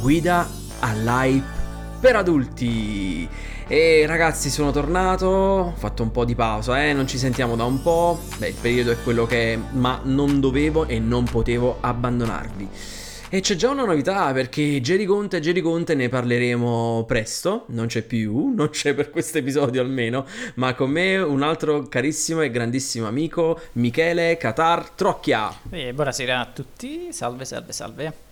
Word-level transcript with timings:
guida 0.00 0.48
all'hype 0.80 1.46
per 2.00 2.16
adulti. 2.16 3.28
E 3.70 4.06
ragazzi, 4.06 4.48
sono 4.48 4.70
tornato, 4.70 5.26
ho 5.26 5.74
fatto 5.76 6.02
un 6.02 6.10
po' 6.10 6.24
di 6.24 6.34
pausa, 6.34 6.82
eh, 6.82 6.94
non 6.94 7.06
ci 7.06 7.18
sentiamo 7.18 7.54
da 7.54 7.64
un 7.64 7.82
po'. 7.82 8.18
Beh, 8.38 8.48
il 8.48 8.56
periodo 8.58 8.92
è 8.92 8.96
quello 9.02 9.26
che 9.26 9.54
è, 9.54 9.58
ma 9.72 10.00
non 10.04 10.40
dovevo 10.40 10.86
e 10.86 10.98
non 10.98 11.24
potevo 11.24 11.76
abbandonarvi. 11.80 12.68
E 13.30 13.40
c'è 13.40 13.56
già 13.56 13.68
una 13.68 13.84
novità 13.84 14.32
perché 14.32 14.80
Jerry 14.80 15.04
Conte 15.04 15.36
e 15.36 15.40
Jerry 15.40 15.60
Conte 15.60 15.94
ne 15.94 16.08
parleremo 16.08 17.04
presto, 17.06 17.66
non 17.68 17.86
c'è 17.86 18.00
più, 18.00 18.52
non 18.56 18.70
c'è 18.70 18.94
per 18.94 19.10
questo 19.10 19.36
episodio 19.36 19.82
almeno, 19.82 20.24
ma 20.54 20.72
con 20.72 20.90
me 20.90 21.18
un 21.18 21.42
altro 21.42 21.82
carissimo 21.88 22.40
e 22.40 22.50
grandissimo 22.50 23.06
amico, 23.06 23.60
Michele 23.72 24.38
Qatar 24.38 24.88
Trocchia. 24.90 25.54
Eh, 25.68 25.92
buonasera 25.92 26.40
a 26.40 26.46
tutti, 26.46 27.12
salve, 27.12 27.44
salve, 27.44 27.72
salve. 27.72 28.27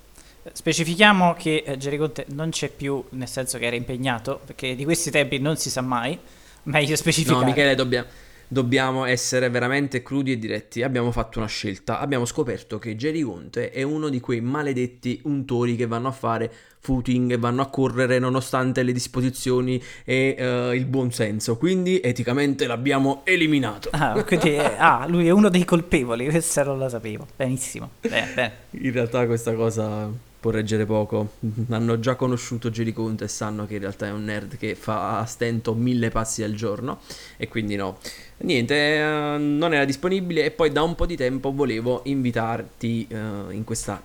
Specifichiamo 0.53 1.35
che 1.35 1.63
eh, 1.67 1.77
Jerry 1.77 1.97
Conte 1.97 2.27
non 2.31 2.51
c'è 2.51 2.69
più, 2.69 3.03
nel 3.11 3.29
senso 3.29 3.59
che 3.59 3.67
era 3.67 3.77
impegnato, 3.77 4.41
perché 4.45 4.75
di 4.75 4.85
questi 4.85 5.11
tempi 5.11 5.39
non 5.39 5.57
si 5.57 5.71
sa 5.71 5.81
mai, 5.81 6.19
meglio 6.65 6.97
specificare. 6.97 7.41
No, 7.41 7.45
Michele, 7.47 7.75
dobbiamo 7.75 8.07
dobbiamo 8.49 9.05
essere 9.05 9.49
veramente 9.51 10.03
crudi 10.03 10.33
e 10.33 10.39
diretti. 10.39 10.83
Abbiamo 10.83 11.11
fatto 11.11 11.39
una 11.39 11.49
scelta. 11.49 11.99
Abbiamo 11.99 12.25
scoperto 12.25 12.79
che 12.79 12.97
Jerry 12.97 13.23
Conte 13.23 13.71
è 13.71 13.83
uno 13.83 14.09
di 14.09 14.21
quei 14.21 14.41
maledetti 14.41 15.21
untori 15.25 15.77
che 15.77 15.87
vanno 15.87 16.09
a 16.09 16.13
fare 16.13 16.53
footing 16.79 17.33
e 17.33 17.39
vanno 17.39 17.63
a 17.63 17.67
correre 17.67 18.21
nonostante 18.21 18.85
le 18.85 18.93
disposizioni 18.93 19.83
e 20.05 20.37
uh, 20.39 20.73
il 20.73 20.87
buon 20.87 21.11
senso. 21.11 21.57
Quindi 21.57 22.01
eticamente 22.01 22.67
l'abbiamo 22.67 23.23
eliminato. 23.25 23.89
Ah, 23.93 24.23
quindi, 24.23 24.55
eh, 24.55 24.77
ah, 24.79 25.07
lui 25.09 25.27
è 25.27 25.31
uno 25.31 25.49
dei 25.49 25.65
colpevoli. 25.65 26.29
Questo 26.29 26.63
non 26.63 26.79
lo 26.79 26.89
sapevo. 26.89 27.27
Benissimo. 27.35 27.91
Bene, 28.01 28.33
bene. 28.35 28.53
In 28.71 28.93
realtà 28.93 29.27
questa 29.27 29.55
cosa 29.55 30.09
può 30.39 30.51
reggere 30.51 30.87
poco. 30.87 31.35
Hanno 31.71 31.99
già 31.99 32.15
conosciuto 32.15 32.71
Jerry 32.71 32.93
Conte 32.93 33.25
e 33.25 33.29
sanno 33.29 33.67
che 33.67 33.75
in 33.75 33.81
realtà 33.81 34.07
è 34.07 34.11
un 34.11 34.25
nerd 34.25 34.57
che 34.57 34.75
fa 34.75 35.19
a 35.19 35.25
stento 35.27 35.75
mille 35.75 36.11
passi 36.11 36.43
al 36.43 36.55
giorno. 36.55 37.01
E 37.37 37.49
quindi 37.49 37.77
no. 37.77 37.99
Niente, 38.39 38.75
eh, 38.75 39.39
non 39.39 39.75
era 39.75 39.85
disponibile 39.85 40.45
e 40.45 40.51
poi 40.51 40.71
da 40.71 40.83
un 40.83 40.95
po' 40.95 41.07
di 41.07 41.17
tempo 41.17 41.53
volevo 41.53 42.03
invitarti 42.05 43.07
eh, 43.09 43.17
in 43.51 43.65
questa 43.65 44.01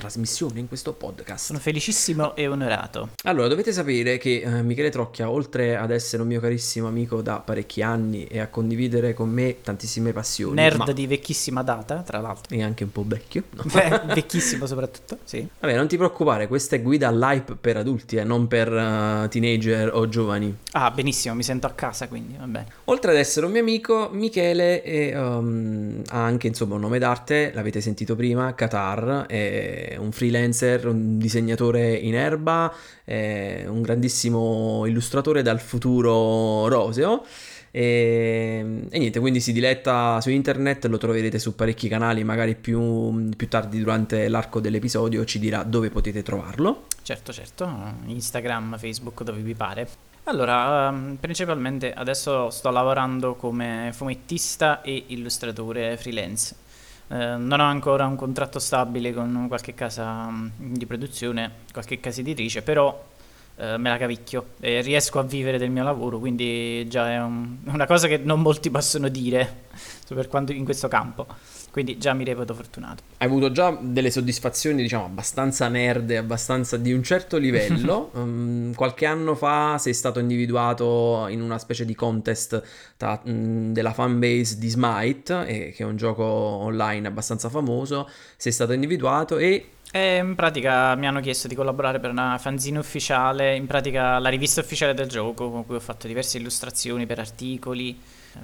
trasmissione, 0.00 0.58
in 0.58 0.66
questo 0.66 0.94
podcast. 0.94 1.44
Sono 1.44 1.58
felicissimo 1.58 2.34
e 2.34 2.48
onorato. 2.48 3.10
Allora, 3.24 3.48
dovete 3.48 3.70
sapere 3.70 4.16
che 4.16 4.40
eh, 4.40 4.62
Michele 4.62 4.88
Trocchia, 4.88 5.30
oltre 5.30 5.76
ad 5.76 5.90
essere 5.90 6.22
un 6.22 6.28
mio 6.28 6.40
carissimo 6.40 6.88
amico 6.88 7.20
da 7.20 7.38
parecchi 7.38 7.82
anni 7.82 8.24
e 8.24 8.40
a 8.40 8.48
condividere 8.48 9.12
con 9.12 9.28
me 9.28 9.58
tantissime 9.62 10.12
passioni, 10.12 10.54
nerd 10.54 10.78
ma... 10.78 10.92
di 10.92 11.06
vecchissima 11.06 11.62
data, 11.62 12.02
tra 12.02 12.18
l'altro. 12.18 12.56
E 12.56 12.62
anche 12.62 12.84
un 12.84 12.92
po' 12.92 13.04
vecchio. 13.06 13.44
No? 13.50 13.64
Beh, 13.70 14.14
vecchissimo 14.14 14.66
soprattutto, 14.66 15.18
sì. 15.24 15.46
Vabbè, 15.60 15.76
non 15.76 15.86
ti 15.86 15.96
preoccupare, 15.96 16.48
questa 16.48 16.76
è 16.76 16.82
guida 16.82 17.08
all'hype 17.08 17.56
per 17.60 17.76
adulti 17.76 18.16
e 18.16 18.20
eh, 18.20 18.24
non 18.24 18.48
per 18.48 18.72
uh, 18.72 19.28
teenager 19.28 19.94
o 19.94 20.08
giovani. 20.08 20.56
Ah, 20.72 20.90
benissimo, 20.90 21.34
mi 21.34 21.42
sento 21.42 21.66
a 21.66 21.72
casa 21.72 22.08
quindi, 22.08 22.36
va 22.38 22.46
bene. 22.46 22.66
Oltre 22.84 23.10
ad 23.10 23.18
essere 23.18 23.44
un 23.44 23.52
mio 23.52 23.60
amico, 23.60 24.08
Michele 24.12 24.82
è, 24.82 25.20
um, 25.20 26.02
ha 26.08 26.24
anche 26.24 26.46
insomma 26.46 26.76
un 26.76 26.80
nome 26.80 26.98
d'arte, 26.98 27.52
l'avete 27.52 27.80
sentito 27.82 28.16
prima, 28.16 28.54
Qatar, 28.54 29.26
un 29.98 30.12
freelancer, 30.12 30.86
un 30.86 31.18
disegnatore 31.18 31.92
in 31.94 32.14
erba, 32.14 32.72
un 33.06 33.82
grandissimo 33.82 34.86
illustratore 34.86 35.42
dal 35.42 35.60
futuro 35.60 36.68
roseo. 36.68 37.24
E, 37.72 38.86
e, 38.90 38.98
niente, 38.98 39.20
quindi 39.20 39.40
si 39.40 39.52
diletta 39.52 40.20
su 40.20 40.30
internet, 40.30 40.86
lo 40.86 40.98
troverete 40.98 41.38
su 41.38 41.54
parecchi 41.54 41.88
canali, 41.88 42.24
magari 42.24 42.56
più, 42.56 43.30
più, 43.36 43.48
tardi 43.48 43.78
durante 43.78 44.28
l'arco 44.28 44.60
dell'episodio 44.60 45.24
ci 45.24 45.38
dirà 45.38 45.62
dove 45.62 45.90
potete 45.90 46.22
trovarlo. 46.22 46.86
Certo, 47.02 47.32
certo, 47.32 47.68
Instagram, 48.06 48.76
Facebook, 48.76 49.22
dove 49.22 49.40
vi 49.40 49.54
pare. 49.54 49.88
Allora, 50.24 50.88
um, 50.88 51.16
principalmente 51.18 51.92
adesso 51.92 52.50
sto 52.50 52.70
lavorando 52.70 53.34
come 53.36 53.90
fumettista 53.92 54.82
e 54.82 55.04
illustratore 55.08 55.96
freelance. 55.96 56.54
Eh, 57.12 57.36
non 57.36 57.58
ho 57.58 57.64
ancora 57.64 58.06
un 58.06 58.14
contratto 58.14 58.60
stabile 58.60 59.12
con 59.12 59.46
qualche 59.48 59.74
casa 59.74 60.30
mm, 60.30 60.74
di 60.74 60.86
produzione, 60.86 61.50
qualche 61.72 61.98
casa 61.98 62.20
editrice, 62.20 62.62
però 62.62 63.08
eh, 63.60 63.76
me 63.76 63.90
la 63.90 63.98
cavicchio 63.98 64.52
e 64.60 64.80
riesco 64.80 65.18
a 65.18 65.22
vivere 65.22 65.58
del 65.58 65.70
mio 65.70 65.82
lavoro, 65.82 66.18
quindi 66.18 66.88
già 66.88 67.10
è 67.10 67.20
un, 67.20 67.58
una 67.66 67.86
cosa 67.86 68.08
che 68.08 68.16
non 68.16 68.40
molti 68.40 68.70
possono 68.70 69.08
dire 69.08 69.68
per 70.08 70.28
quanto 70.28 70.52
in 70.52 70.64
questo 70.64 70.88
campo. 70.88 71.26
Quindi 71.70 71.98
già 71.98 72.14
mi 72.14 72.24
reputo 72.24 72.52
fortunato. 72.52 73.04
Hai 73.18 73.28
avuto 73.28 73.52
già 73.52 73.76
delle 73.80 74.10
soddisfazioni, 74.10 74.82
diciamo, 74.82 75.04
abbastanza 75.04 75.68
nerd, 75.68 76.10
abbastanza 76.10 76.76
di 76.76 76.92
un 76.92 77.02
certo 77.04 77.36
livello. 77.36 78.10
um, 78.14 78.74
qualche 78.74 79.06
anno 79.06 79.36
fa 79.36 79.78
sei 79.78 79.94
stato 79.94 80.18
individuato 80.18 81.26
in 81.28 81.40
una 81.40 81.58
specie 81.58 81.84
di 81.84 81.94
contest 81.94 82.60
tra, 82.96 83.20
um, 83.24 83.72
della 83.72 83.92
fanbase 83.92 84.58
di 84.58 84.68
Smite, 84.68 85.46
eh, 85.46 85.70
che 85.70 85.84
è 85.84 85.86
un 85.86 85.96
gioco 85.96 86.24
online 86.24 87.06
abbastanza 87.06 87.48
famoso. 87.48 88.08
Sei 88.36 88.50
stato 88.50 88.72
individuato 88.72 89.38
e 89.38 89.66
e 89.92 90.16
in 90.16 90.34
pratica 90.36 90.94
mi 90.94 91.06
hanno 91.06 91.20
chiesto 91.20 91.48
di 91.48 91.54
collaborare 91.54 91.98
per 91.98 92.10
una 92.10 92.38
fanzine 92.38 92.78
ufficiale, 92.78 93.56
in 93.56 93.66
pratica 93.66 94.18
la 94.18 94.28
rivista 94.28 94.60
ufficiale 94.60 94.94
del 94.94 95.08
gioco, 95.08 95.50
con 95.50 95.66
cui 95.66 95.74
ho 95.74 95.80
fatto 95.80 96.06
diverse 96.06 96.38
illustrazioni 96.38 97.06
per 97.06 97.18
articoli, 97.18 97.98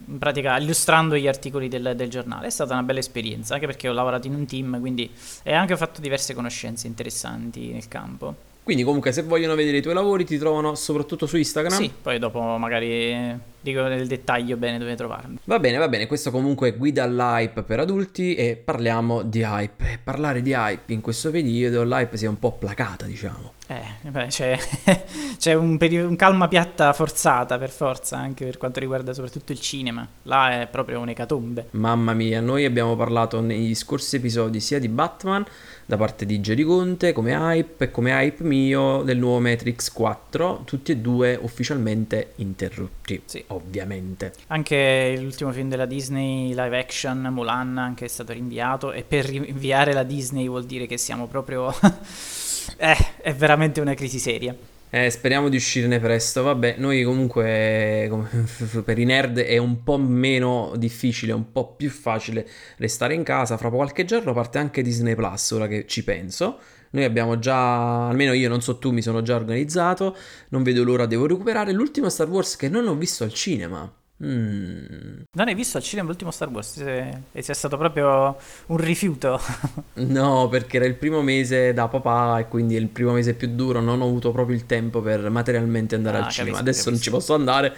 in 0.07 0.19
pratica 0.19 0.59
illustrando 0.59 1.17
gli 1.17 1.29
articoli 1.29 1.69
del, 1.69 1.93
del, 1.95 2.11
giornale. 2.11 2.49
È 2.49 2.51
stata 2.51 2.73
una 2.73 2.83
bella 2.83 2.99
esperienza, 2.99 3.55
anche 3.55 3.67
perché 3.67 3.89
ho 3.89 3.93
lavorato 3.93 4.27
in 4.27 4.35
un 4.35 4.45
team, 4.45 4.81
quindi 4.81 5.09
e 5.45 5.55
anche 5.55 5.77
fatto 5.77 6.01
diverse 6.01 6.35
conoscenze 6.35 6.89
interessanti 6.89 7.69
nel 7.69 7.87
campo. 7.87 8.35
Quindi 8.65 8.83
comunque 8.83 9.13
se 9.13 9.23
vogliono 9.23 9.55
vedere 9.55 9.77
i 9.77 9.83
tuoi 9.83 9.95
lavori 9.95 10.25
ti 10.25 10.39
trovano 10.39 10.75
soprattutto 10.75 11.27
su 11.27 11.37
Instagram? 11.37 11.79
Sì, 11.79 11.93
poi 12.03 12.19
dopo 12.19 12.41
magari 12.41 13.39
dico 13.67 13.83
nel 13.83 14.07
dettaglio 14.07 14.57
bene 14.57 14.79
dove 14.79 14.95
trovarmi. 14.95 15.39
Va 15.45 15.59
bene, 15.59 15.79
va 15.79 15.89
bene, 15.89 16.07
questo 16.07 16.31
comunque 16.31 16.69
è 16.69 16.77
guida 16.77 17.03
all'hype 17.03 17.63
per 17.63 17.81
adulti 17.81 18.35
e 18.35 18.57
parliamo 18.57 19.23
di 19.23 19.41
hype. 19.41 20.01
parlare 20.05 20.41
di 20.43 20.53
hype 20.53 20.93
in 20.93 21.01
questo 21.01 21.31
periodo, 21.31 21.83
l'hype 21.83 22.17
si 22.17 22.27
è 22.27 22.29
un 22.29 22.39
po' 22.39 22.53
placata 22.53 23.07
diciamo. 23.07 23.55
Eh, 23.69 24.09
beh, 24.09 24.27
c'è, 24.27 24.57
c'è 25.39 25.55
un, 25.55 25.77
periodo, 25.77 26.09
un, 26.09 26.15
calma 26.15 26.47
piatta 26.47 26.93
forzata 26.93 27.59
per 27.59 27.71
forza, 27.71 28.17
anche 28.17 28.45
per 28.45 28.59
quanto 28.59 28.79
riguarda 28.79 29.13
soprattutto 29.13 29.51
il 29.51 29.61
cinema. 29.61 30.07
Là 30.23 30.61
è 30.61 30.69
proprio 30.69 31.01
un'ecatombe. 31.01 31.69
Mamma 31.73 32.15
mia, 32.15 32.41
noi 32.41 32.65
abbiamo 32.65 32.95
parlato 32.95 33.41
negli 33.41 33.75
scorsi 33.75 34.17
episodi 34.17 34.61
sia 34.61 34.79
di 34.79 34.89
Batman 34.89 35.45
da 35.85 35.97
parte 35.97 36.27
di 36.27 36.39
Jerry 36.39 36.63
Conte 36.63 37.13
come 37.13 37.33
hype 37.33 37.85
e 37.85 37.91
come 37.91 38.11
hype 38.11 38.45
mio 38.45 39.03
del 39.03 39.19
nuovo 39.19 39.41
Matrix 39.41 39.93
4, 39.93 40.63
tutti 40.65 40.93
e 40.93 40.99
due 40.99 41.37
ufficialmente 41.41 42.33
interrotti. 42.37 43.23
Sì. 43.25 43.45
Ovviamente. 43.57 44.33
Anche 44.49 45.17
l'ultimo 45.19 45.51
film 45.51 45.71
della 45.71 45.87
Disney 45.87 46.49
live 46.49 46.79
action, 46.79 47.29
Mulan, 47.31 47.79
anche 47.79 48.05
è 48.05 48.09
stato 48.09 48.35
rinviato 48.35 48.93
e 48.93 49.03
per 49.03 49.25
rinviare 49.25 49.95
la 49.95 50.03
Disney 50.03 50.47
vuol 50.47 50.67
dire 50.67 50.87
che 50.87 50.99
siamo 50.99 51.27
proprio 51.27 51.73
eh, 52.77 52.97
è 53.23 53.35
veramente 53.35 53.81
una 53.81 53.95
crisi 53.95 54.19
seria. 54.19 54.55
Eh, 54.91 55.11
speriamo 55.11 55.49
di 55.49 55.57
uscirne 55.57 55.99
presto. 55.99 56.43
Vabbè, 56.43 56.77
noi 56.79 57.03
comunque 57.03 58.11
per 58.85 58.99
i 58.99 59.05
nerd 59.05 59.39
è 59.39 59.57
un 59.57 59.83
po' 59.83 59.97
meno 59.97 60.73
difficile, 60.77 61.33
un 61.33 61.51
po' 61.51 61.75
più 61.75 61.91
facile 61.91 62.47
restare 62.77 63.15
in 63.15 63.23
casa. 63.23 63.57
Fra 63.57 63.71
qualche 63.71 64.05
giorno 64.05 64.35
parte 64.35 64.59
anche 64.59 64.83
Disney 64.83 65.15
Plus, 65.15 65.51
ora 65.53 65.67
che 65.67 65.87
ci 65.87 66.05
penso. 66.05 66.59
Noi 66.97 67.05
abbiamo 67.05 67.39
già, 67.39 68.09
almeno 68.09 68.33
io 68.33 68.49
non 68.49 68.63
so 68.63 68.79
tu, 68.79 68.91
mi 68.91 69.03
sono 69.03 69.21
già 69.21 69.35
organizzato. 69.37 70.17
Non 70.49 70.63
vedo 70.63 70.83
l'ora, 70.83 71.05
devo 71.05 71.27
recuperare 71.27 71.73
l'ultimo 71.73 72.09
Star 72.09 72.27
Wars 72.27 72.57
che 72.57 72.71
non 72.71 72.89
ho 72.89 72.95
visto 72.97 73.23
al 73.23 73.35
cinema. 73.35 73.93
Mm. 74.25 75.25
Non 75.33 75.49
hai 75.49 75.55
visto 75.55 75.77
al 75.77 75.83
cinema 75.83 76.09
l'ultimo 76.09 76.31
Star 76.31 76.49
Wars? 76.49 76.79
E 76.79 77.43
sia 77.43 77.53
stato 77.53 77.77
proprio 77.77 78.37
un 78.67 78.77
rifiuto? 78.79 79.39
no, 79.95 80.49
perché 80.49 80.79
era 80.79 80.87
il 80.87 80.95
primo 80.95 81.21
mese 81.21 81.75
da 81.75 81.87
papà 81.89 82.39
e 82.39 82.49
quindi 82.49 82.77
è 82.77 82.79
il 82.79 82.89
primo 82.89 83.13
mese 83.13 83.35
più 83.35 83.49
duro. 83.49 83.81
Non 83.81 84.01
ho 84.01 84.07
avuto 84.07 84.33
proprio 84.33 84.57
il 84.57 84.65
tempo 84.65 85.03
per 85.03 85.29
materialmente 85.29 85.97
andare 85.97 86.19
ah, 86.19 86.25
al 86.25 86.31
cinema. 86.31 86.59
Adesso 86.59 86.85
capisco. 86.85 86.91
non 86.91 87.01
ci 87.01 87.11
posso 87.11 87.35
andare. 87.35 87.75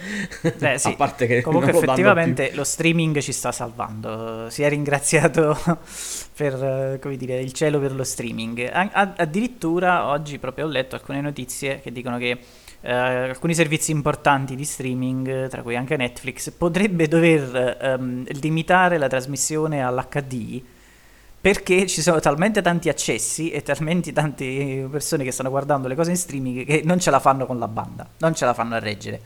Beh, 0.57 0.77
sì. 0.79 0.87
A 0.87 0.95
parte 0.95 1.27
che 1.27 1.41
comunque 1.41 1.71
effettivamente 1.71 2.51
lo 2.53 2.63
streaming 2.63 3.19
ci 3.19 3.33
sta 3.33 3.51
salvando. 3.51 4.49
Si 4.49 4.63
è 4.63 4.69
ringraziato 4.69 5.57
per 6.35 6.99
come 7.01 7.17
dire, 7.17 7.41
il 7.41 7.51
cielo 7.51 7.81
per 7.81 7.93
lo 7.93 8.05
streaming. 8.05 8.69
A- 8.71 9.13
addirittura 9.17 10.07
oggi 10.07 10.39
proprio 10.39 10.65
ho 10.65 10.69
letto 10.69 10.95
alcune 10.95 11.19
notizie 11.19 11.81
che 11.81 11.91
dicono 11.91 12.17
che 12.17 12.37
eh, 12.81 12.93
alcuni 12.93 13.53
servizi 13.53 13.91
importanti 13.91 14.55
di 14.55 14.63
streaming, 14.63 15.47
tra 15.47 15.61
cui 15.61 15.75
anche 15.75 15.97
Netflix, 15.97 16.51
potrebbe 16.51 17.07
dover 17.07 17.77
ehm, 17.81 18.25
limitare 18.39 18.97
la 18.97 19.07
trasmissione 19.07 19.83
all'HD 19.83 20.61
perché 21.41 21.87
ci 21.87 22.01
sono 22.01 22.19
talmente 22.19 22.61
tanti 22.61 22.89
accessi 22.89 23.49
e 23.49 23.61
talmente 23.61 24.11
tante 24.11 24.87
persone 24.91 25.23
che 25.23 25.31
stanno 25.31 25.49
guardando 25.49 25.87
le 25.87 25.95
cose 25.95 26.09
in 26.09 26.17
streaming 26.17 26.65
che 26.65 26.81
non 26.83 26.99
ce 26.99 27.11
la 27.11 27.19
fanno 27.19 27.45
con 27.45 27.57
la 27.57 27.69
banda, 27.69 28.07
non 28.17 28.35
ce 28.35 28.43
la 28.43 28.53
fanno 28.53 28.75
a 28.75 28.79
reggere. 28.79 29.21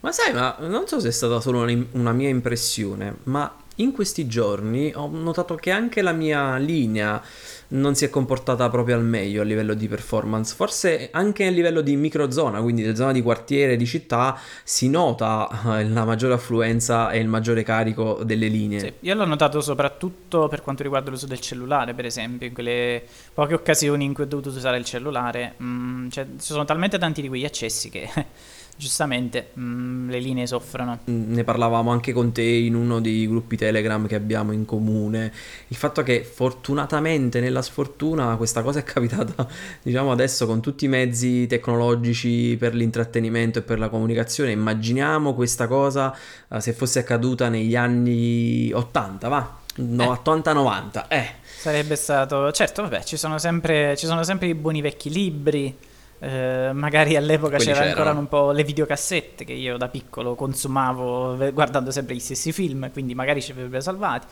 Ma 0.00 0.12
sai, 0.12 0.32
ma 0.32 0.56
non 0.60 0.86
so 0.86 1.00
se 1.00 1.08
è 1.08 1.12
stata 1.12 1.40
solo 1.40 1.66
una 1.92 2.12
mia 2.12 2.28
impressione, 2.28 3.16
ma 3.24 3.52
in 3.76 3.92
questi 3.92 4.26
giorni 4.28 4.92
ho 4.94 5.08
notato 5.08 5.56
che 5.56 5.72
anche 5.72 6.02
la 6.02 6.12
mia 6.12 6.56
linea 6.56 7.20
non 7.68 7.94
si 7.94 8.04
è 8.04 8.10
comportata 8.10 8.68
proprio 8.68 8.96
al 8.96 9.04
meglio 9.04 9.42
a 9.42 9.44
livello 9.44 9.74
di 9.74 9.88
performance. 9.88 10.54
Forse 10.54 11.08
anche 11.12 11.46
a 11.46 11.50
livello 11.50 11.80
di 11.80 11.96
microzona, 11.96 12.60
quindi 12.60 12.82
di 12.82 12.94
zona 12.94 13.12
di 13.12 13.22
quartiere, 13.22 13.76
di 13.76 13.86
città, 13.86 14.38
si 14.62 14.88
nota 14.88 15.78
eh, 15.78 15.88
la 15.88 16.04
maggiore 16.04 16.34
affluenza 16.34 17.10
e 17.10 17.18
il 17.18 17.28
maggiore 17.28 17.62
carico 17.62 18.20
delle 18.24 18.48
linee. 18.48 18.80
Sì, 18.80 18.92
io 19.00 19.14
l'ho 19.14 19.24
notato 19.24 19.60
soprattutto 19.60 20.48
per 20.48 20.62
quanto 20.62 20.82
riguarda 20.82 21.10
l'uso 21.10 21.26
del 21.26 21.40
cellulare, 21.40 21.94
per 21.94 22.06
esempio, 22.06 22.46
in 22.46 22.52
quelle 22.52 23.02
poche 23.32 23.54
occasioni 23.54 24.04
in 24.04 24.14
cui 24.14 24.24
ho 24.24 24.26
dovuto 24.26 24.48
usare 24.50 24.78
il 24.78 24.84
cellulare, 24.84 25.54
mh, 25.56 25.64
mm, 25.66 26.08
cioè, 26.08 26.24
ci 26.38 26.46
sono 26.46 26.64
talmente 26.64 26.98
tanti 26.98 27.22
di 27.22 27.28
quegli 27.28 27.44
accessi 27.44 27.90
che 27.90 28.08
giustamente 28.76 29.50
mh, 29.54 29.60
mm, 29.60 30.10
le 30.10 30.18
linee 30.20 30.46
soffrono. 30.46 31.00
Mm, 31.10 31.32
ne 31.32 31.44
parlavamo 31.44 31.90
anche 31.90 32.12
con 32.12 32.32
te 32.32 32.42
in 32.42 32.74
uno 32.74 33.00
dei 33.00 33.26
gruppi 33.26 33.56
Telegram 33.56 34.06
che 34.06 34.14
abbiamo 34.14 34.52
in 34.52 34.64
comune. 34.64 35.32
Il 35.68 35.76
fatto 35.76 36.02
che 36.02 36.22
fortunatamente 36.22 37.40
nella 37.40 37.55
sfortuna 37.62 38.36
questa 38.36 38.62
cosa 38.62 38.78
è 38.78 38.82
capitata, 38.82 39.46
diciamo 39.82 40.12
adesso 40.12 40.46
con 40.46 40.60
tutti 40.60 40.84
i 40.84 40.88
mezzi 40.88 41.46
tecnologici 41.46 42.56
per 42.58 42.74
l'intrattenimento 42.74 43.58
e 43.60 43.62
per 43.62 43.78
la 43.78 43.88
comunicazione. 43.88 44.52
Immaginiamo 44.52 45.34
questa 45.34 45.66
cosa 45.66 46.16
uh, 46.48 46.58
se 46.58 46.72
fosse 46.72 47.00
accaduta 47.00 47.48
negli 47.48 47.76
anni 47.76 48.72
80, 48.72 49.28
va? 49.28 49.58
No, 49.76 50.14
eh. 50.14 50.20
80-90, 50.22 51.04
eh. 51.08 51.30
Sarebbe 51.58 51.96
stato... 51.96 52.50
Certo, 52.52 52.82
vabbè, 52.82 53.02
ci 53.02 53.16
sono 53.16 53.38
sempre, 53.38 53.96
ci 53.96 54.06
sono 54.06 54.22
sempre 54.22 54.46
i 54.46 54.54
buoni 54.54 54.80
vecchi 54.80 55.10
libri 55.10 55.76
eh, 56.18 56.70
magari 56.72 57.14
all'epoca 57.16 57.58
c'erano, 57.58 57.74
c'erano 57.74 57.90
ancora 57.90 58.18
un 58.18 58.28
po' 58.28 58.50
le 58.50 58.64
videocassette 58.64 59.44
che 59.44 59.52
io 59.52 59.76
da 59.76 59.88
piccolo 59.88 60.34
consumavo 60.34 61.36
guardando 61.52 61.90
sempre 61.90 62.14
gli 62.14 62.20
stessi 62.20 62.52
film, 62.52 62.90
quindi 62.90 63.14
magari 63.14 63.42
ci 63.42 63.52
avrebbero 63.52 63.82
salvati. 63.82 64.26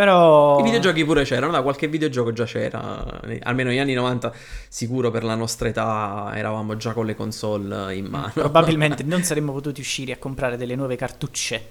Però... 0.00 0.58
I 0.58 0.62
videogiochi 0.62 1.04
pure 1.04 1.24
c'erano, 1.24 1.52
da 1.52 1.60
qualche 1.60 1.86
videogioco 1.86 2.32
già 2.32 2.46
c'era, 2.46 3.20
almeno 3.42 3.68
negli 3.68 3.80
anni 3.80 3.92
90 3.92 4.32
sicuro 4.66 5.10
per 5.10 5.24
la 5.24 5.34
nostra 5.34 5.68
età 5.68 6.32
eravamo 6.34 6.74
già 6.78 6.94
con 6.94 7.04
le 7.04 7.14
console 7.14 7.94
in 7.94 8.06
mano. 8.06 8.32
Probabilmente 8.32 9.02
non 9.02 9.20
saremmo 9.24 9.52
potuti 9.52 9.82
uscire 9.82 10.12
a 10.12 10.16
comprare 10.16 10.56
delle 10.56 10.74
nuove 10.74 10.96
cartucce 10.96 11.66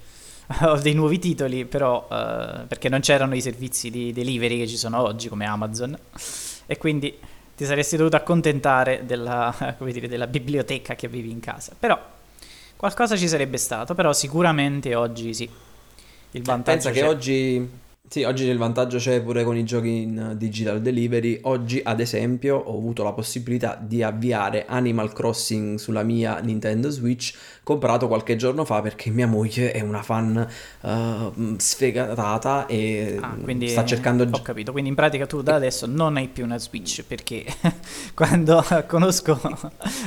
o 0.62 0.78
dei 0.78 0.94
nuovi 0.94 1.18
titoli, 1.18 1.66
però 1.66 2.04
uh, 2.08 2.68
perché 2.68 2.88
non 2.88 3.00
c'erano 3.00 3.34
i 3.34 3.42
servizi 3.42 3.90
di 3.90 4.14
delivery 4.14 4.60
che 4.60 4.68
ci 4.68 4.78
sono 4.78 5.02
oggi 5.02 5.28
come 5.28 5.48
Amazon 5.48 5.98
e 6.68 6.78
quindi 6.78 7.18
ti 7.56 7.66
saresti 7.66 7.98
dovuto 7.98 8.16
accontentare 8.16 9.08
della, 9.08 9.52
dire, 9.82 10.08
della 10.08 10.28
biblioteca 10.28 10.94
che 10.94 11.08
avevi 11.08 11.32
in 11.32 11.40
casa. 11.40 11.74
Però 11.80 12.00
qualcosa 12.76 13.18
ci 13.18 13.28
sarebbe 13.28 13.58
stato, 13.58 13.96
però 13.96 14.14
sicuramente 14.14 14.94
oggi 14.94 15.34
sì. 15.34 15.50
Il 16.34 16.44
vantaggio 16.44 16.90
Pensa 16.90 16.92
c'è. 16.92 16.96
che 17.00 17.08
oggi 17.08 17.88
sì, 18.10 18.24
oggi 18.24 18.46
il 18.46 18.58
vantaggio 18.58 18.98
c'è 18.98 19.22
pure 19.22 19.44
con 19.44 19.56
i 19.56 19.64
giochi 19.64 20.02
in 20.02 20.34
digital 20.36 20.82
delivery. 20.82 21.42
Oggi, 21.44 21.80
ad 21.84 22.00
esempio, 22.00 22.56
ho 22.56 22.76
avuto 22.76 23.04
la 23.04 23.14
possibilità 23.14 23.78
di 23.80 24.02
avviare 24.02 24.66
Animal 24.66 25.14
Crossing 25.14 25.78
sulla 25.78 26.02
mia 26.02 26.40
Nintendo 26.40 26.90
Switch, 26.90 27.36
comprato 27.62 28.08
qualche 28.08 28.36
giorno 28.36 28.66
fa 28.66 28.82
perché 28.82 29.12
mia 29.12 29.28
moglie 29.28 29.74
è 29.74 29.82
una 29.82 30.02
fan 30.02 30.48
uh, 30.82 31.56
sfegatata 31.58 32.66
e 32.66 33.20
ah, 33.22 33.38
sta 33.68 33.86
cercando... 33.86 34.28
Ho 34.32 34.42
capito, 34.42 34.72
quindi 34.72 34.90
in 34.90 34.96
pratica 34.96 35.28
tu 35.28 35.44
da 35.44 35.54
adesso 35.54 35.86
non 35.86 36.18
hai 36.18 36.30
più 36.30 36.44
una 36.46 36.58
Switch 36.58 37.04
perché 37.04 37.46
quando 38.16 38.66
conosco 38.88 39.40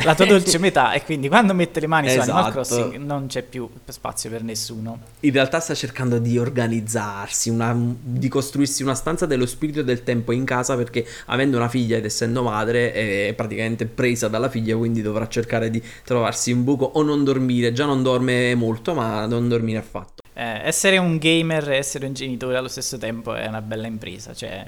la 0.03 0.17
tua 0.17 0.27
dolce 0.27 0.59
metà 0.59 0.93
e 0.93 1.05
quindi 1.05 1.29
quando 1.29 1.55
mette 1.55 1.79
le 1.79 1.87
mani 1.87 2.09
esatto. 2.09 2.25
su 2.25 2.31
Animal 2.33 2.51
esatto. 2.51 2.75
Crossing 2.81 3.05
non 3.05 3.27
c'è 3.29 3.43
più 3.43 3.71
spazio 3.87 4.29
per 4.29 4.43
nessuno. 4.43 4.99
In 5.21 5.31
realtà 5.31 5.61
sta 5.61 5.75
cercando 5.75 6.19
di 6.19 6.37
organizzarsi, 6.37 7.49
una 7.49 7.73
di 8.01 8.29
costruirsi 8.29 8.83
una 8.83 8.95
stanza 8.95 9.27
dello 9.27 9.47
spirito 9.47 9.83
del 9.83 10.03
tempo 10.03 10.33
in 10.33 10.45
casa 10.45 10.77
perché 10.77 11.07
avendo 11.27 11.57
una 11.57 11.69
figlia 11.69 11.97
ed 11.97 12.05
essendo 12.05 12.43
madre 12.43 12.93
è 12.93 13.33
praticamente 13.35 13.87
presa 13.87 14.29
dalla 14.29 14.49
figlia 14.49 14.77
quindi 14.77 15.03
dovrà 15.03 15.29
cercare 15.29 15.71
di 15.71 15.83
trovarsi 16.05 16.53
un 16.53 16.65
buco 16.65 16.85
o 16.85 17.03
non 17.03 17.25
dormire 17.25 17.73
già 17.73 17.85
non 17.85 18.03
dorme 18.03 18.55
molto 18.55 18.95
ma 18.95 19.27
non 19.27 19.49
dormire 19.49 19.79
affatto 19.79 20.23
eh, 20.35 20.61
essere 20.65 20.99
un 20.99 21.19
gamer 21.19 21.71
e 21.71 21.77
essere 21.77 22.07
un 22.07 22.15
genitore 22.15 22.57
allo 22.57 22.69
stesso 22.69 22.97
tempo 22.99 23.35
è 23.35 23.47
una 23.47 23.63
bella 23.63 23.87
impresa 23.87 24.35
cioè 24.35 24.65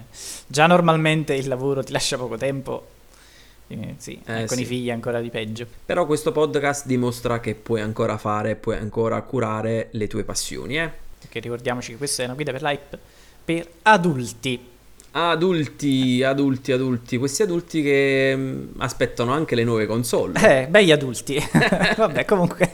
già 0.47 0.67
normalmente 0.67 1.35
il 1.35 1.49
lavoro 1.49 1.83
ti 1.83 1.93
lascia 1.93 2.17
poco 2.17 2.37
tempo 2.37 2.93
sì, 3.97 4.21
eh, 4.27 4.45
con 4.47 4.57
sì. 4.57 4.63
i 4.63 4.65
figli 4.67 4.91
ancora 4.91 5.21
di 5.21 5.31
peggio. 5.31 5.67
Però 5.87 6.07
questo 6.07 6.33
podcast 6.33 6.87
dimostra 6.87 7.41
che 7.41 7.55
puoi 7.55 7.81
ancora 7.81 8.19
fare, 8.19 8.57
puoi 8.57 8.77
ancora 8.77 9.21
curare 9.23 9.89
le 9.93 10.07
tue 10.07 10.25
passioni, 10.25 10.79
eh? 10.79 10.91
Perché 11.19 11.41
ricordiamoci 11.41 11.93
che 11.93 11.97
questa 11.97 12.23
è 12.23 12.27
una 12.27 12.35
guida 12.35 12.53
per 12.53 12.63
l'hype 12.63 12.99
per 13.45 13.69
adulti. 13.83 14.73
Adulti, 15.13 16.23
adulti, 16.23 16.73
adulti, 16.73 17.19
questi 17.19 17.43
adulti 17.43 17.83
che 17.83 18.35
mm, 18.37 18.65
aspettano 18.79 19.33
anche 19.33 19.55
le 19.55 19.63
nuove 19.63 19.87
console. 19.87 20.63
Eh, 20.63 20.67
bei 20.67 20.91
adulti. 20.91 21.39
Vabbè, 21.97 22.25
comunque. 22.25 22.71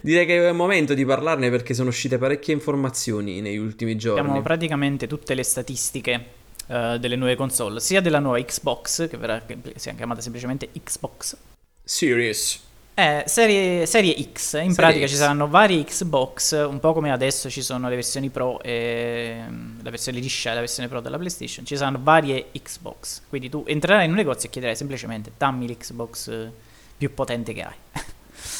Direi 0.00 0.26
che 0.26 0.44
è 0.44 0.48
il 0.48 0.54
momento 0.54 0.94
di 0.94 1.04
parlarne 1.04 1.50
perché 1.50 1.74
sono 1.74 1.88
uscite 1.88 2.18
parecchie 2.18 2.54
informazioni 2.54 3.40
negli 3.40 3.56
ultimi 3.56 3.96
giorni. 3.96 4.20
Abbiamo 4.20 4.42
praticamente 4.42 5.08
tutte 5.08 5.34
le 5.34 5.42
statistiche 5.42 6.24
uh, 6.66 6.98
delle 6.98 7.16
nuove 7.16 7.34
console, 7.34 7.80
sia 7.80 8.00
della 8.00 8.20
nuova 8.20 8.40
Xbox, 8.40 9.08
che 9.08 9.16
verrà 9.16 9.42
sia 9.74 9.94
chiamata 9.94 10.20
semplicemente 10.20 10.68
Xbox 10.84 11.36
Series 11.84 12.60
eh, 12.94 13.24
serie, 13.26 13.86
serie 13.86 14.12
X, 14.14 14.52
in 14.54 14.72
serie 14.72 14.74
pratica 14.74 15.06
X. 15.06 15.10
ci 15.10 15.16
saranno 15.16 15.48
vari 15.48 15.82
Xbox, 15.82 16.66
un 16.66 16.78
po' 16.78 16.92
come 16.92 17.10
adesso 17.10 17.48
ci 17.48 17.62
sono 17.62 17.88
le 17.88 17.94
versioni 17.94 18.28
Pro 18.28 18.60
e 18.62 19.42
la 19.82 19.90
versione 19.90 20.18
liscia 20.18 20.50
e 20.50 20.54
la 20.54 20.60
versione 20.60 20.88
Pro 20.88 21.00
della 21.00 21.16
PlayStation, 21.16 21.64
ci 21.64 21.76
saranno 21.76 22.00
varie 22.02 22.46
Xbox, 22.52 23.22
quindi 23.28 23.48
tu 23.48 23.64
entrerai 23.66 24.04
in 24.04 24.10
un 24.10 24.16
negozio 24.16 24.48
e 24.48 24.52
chiederai 24.52 24.76
semplicemente 24.76 25.32
dammi 25.36 25.66
l'Xbox 25.66 26.50
più 26.98 27.14
potente 27.14 27.52
che 27.54 27.62
hai. 27.62 27.74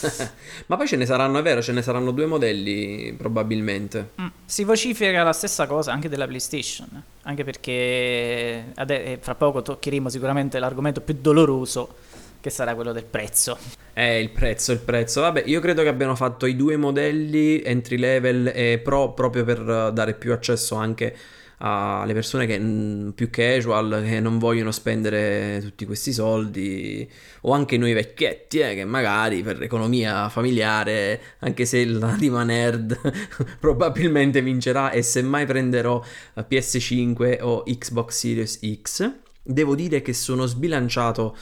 Ma 0.67 0.77
poi 0.77 0.87
ce 0.89 0.97
ne 0.97 1.07
saranno, 1.07 1.39
è 1.39 1.43
vero, 1.43 1.61
ce 1.61 1.73
ne 1.73 1.83
saranno 1.83 2.11
due 2.11 2.27
modelli 2.27 3.13
probabilmente. 3.17 4.13
Mm, 4.21 4.27
si 4.47 4.65
vocifera 4.65 5.23
la 5.23 5.33
stessa 5.33 5.67
cosa 5.67 5.93
anche 5.93 6.09
della 6.09 6.27
PlayStation, 6.27 7.03
anche 7.23 7.45
perché 7.45 8.73
ade- 8.75 9.19
fra 9.21 9.35
poco 9.35 9.63
toccheremo 9.63 10.09
sicuramente 10.09 10.59
l'argomento 10.59 11.01
più 11.01 11.19
doloroso 11.21 11.97
che 12.43 12.51
sarà 12.51 12.75
quello 12.75 12.93
del 12.93 13.05
prezzo. 13.05 13.57
Eh, 13.95 14.21
il 14.21 14.31
prezzo, 14.31 14.73
il 14.73 14.81
prezzo. 14.81 15.21
Vabbè, 15.23 15.45
io 15.47 15.61
credo 15.61 15.83
che 15.83 15.89
abbiano 15.89 16.17
fatto 16.17 16.45
i 16.45 16.57
due 16.57 16.77
modelli 16.77 17.63
entry 17.63 17.97
level 17.97 18.51
e 18.53 18.81
pro 18.83 19.13
proprio 19.13 19.45
per 19.45 19.93
dare 19.93 20.15
più 20.15 20.33
accesso 20.33 20.75
anche 20.75 21.17
alle 21.65 22.13
persone 22.13 22.47
che 22.47 22.59
mm, 22.59 23.11
più 23.11 23.31
casual, 23.31 24.03
che 24.05 24.19
non 24.19 24.39
vogliono 24.39 24.73
spendere 24.73 25.61
tutti 25.63 25.87
questi 25.87 26.13
soldi, 26.13 27.09
o 27.43 27.53
anche 27.53 27.79
noi 27.79 27.93
vecchietti, 27.93 28.59
eh, 28.59 28.75
che 28.75 28.85
magari 28.85 29.43
per 29.43 29.59
l'economia 29.59 30.29
familiare, 30.29 31.21
anche 31.39 31.65
se 31.65 31.85
l'anima 31.87 32.43
nerd 32.43 32.99
probabilmente 33.61 34.43
vincerà 34.43 34.91
e 34.91 35.03
semmai 35.03 35.47
prenderò 35.47 36.03
PS5 36.37 37.39
o 37.41 37.63
Xbox 37.63 38.19
Series 38.19 38.59
X, 38.83 39.13
devo 39.41 39.77
dire 39.77 40.03
che 40.03 40.13
sono 40.13 40.47
sbilanciato 40.47 41.37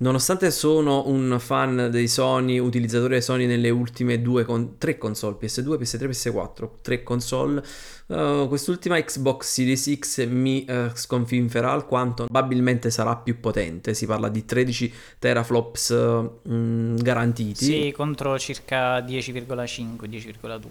Nonostante 0.00 0.52
sono 0.52 1.08
un 1.08 1.38
fan 1.40 1.88
dei 1.90 2.06
Sony, 2.06 2.58
utilizzatore 2.58 3.14
dei 3.14 3.22
Sony 3.22 3.46
nelle 3.46 3.70
ultime 3.70 4.22
due 4.22 4.44
con- 4.44 4.78
tre 4.78 4.96
console, 4.96 5.36
PS2, 5.40 5.76
PS3, 5.76 6.08
PS4, 6.08 6.68
tre 6.82 7.02
console, 7.02 7.60
uh, 8.06 8.46
quest'ultima 8.46 9.00
Xbox 9.00 9.52
Series 9.52 9.98
X 9.98 10.24
mi 10.28 10.64
uh, 10.68 10.90
sconfinferà 10.94 11.72
alquanto 11.72 12.26
probabilmente 12.26 12.90
sarà 12.90 13.16
più 13.16 13.40
potente, 13.40 13.92
si 13.92 14.06
parla 14.06 14.28
di 14.28 14.44
13 14.44 14.94
teraflops 15.18 15.88
uh, 15.88 16.48
mh, 16.48 17.02
garantiti. 17.02 17.64
Sì, 17.64 17.92
contro 17.92 18.38
circa 18.38 19.00
10,5, 19.00 20.08
10,2. 20.08 20.68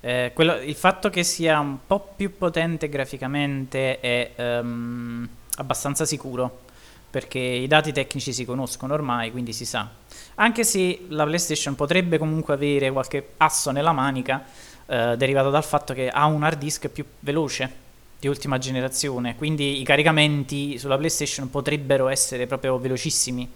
Eh, 0.00 0.32
quello, 0.34 0.60
il 0.60 0.74
fatto 0.74 1.08
che 1.08 1.24
sia 1.24 1.58
un 1.58 1.78
po' 1.86 2.12
più 2.14 2.36
potente 2.36 2.90
graficamente 2.90 3.98
è 3.98 4.32
um, 4.36 5.26
abbastanza 5.56 6.04
sicuro 6.04 6.66
perché 7.10 7.38
i 7.38 7.66
dati 7.66 7.92
tecnici 7.92 8.32
si 8.32 8.44
conoscono 8.44 8.94
ormai, 8.94 9.30
quindi 9.30 9.52
si 9.52 9.64
sa. 9.64 9.88
Anche 10.36 10.64
se 10.64 11.06
la 11.08 11.24
PlayStation 11.24 11.74
potrebbe 11.74 12.18
comunque 12.18 12.54
avere 12.54 12.92
qualche 12.92 13.30
asso 13.38 13.70
nella 13.70 13.92
manica 13.92 14.44
eh, 14.86 15.16
derivato 15.16 15.50
dal 15.50 15.64
fatto 15.64 15.94
che 15.94 16.08
ha 16.08 16.26
un 16.26 16.42
hard 16.42 16.58
disk 16.58 16.88
più 16.88 17.04
veloce 17.20 17.86
di 18.18 18.26
ultima 18.26 18.58
generazione, 18.58 19.36
quindi 19.36 19.80
i 19.80 19.84
caricamenti 19.84 20.76
sulla 20.76 20.96
PlayStation 20.96 21.50
potrebbero 21.50 22.08
essere 22.08 22.46
proprio 22.46 22.78
velocissimi 22.78 23.48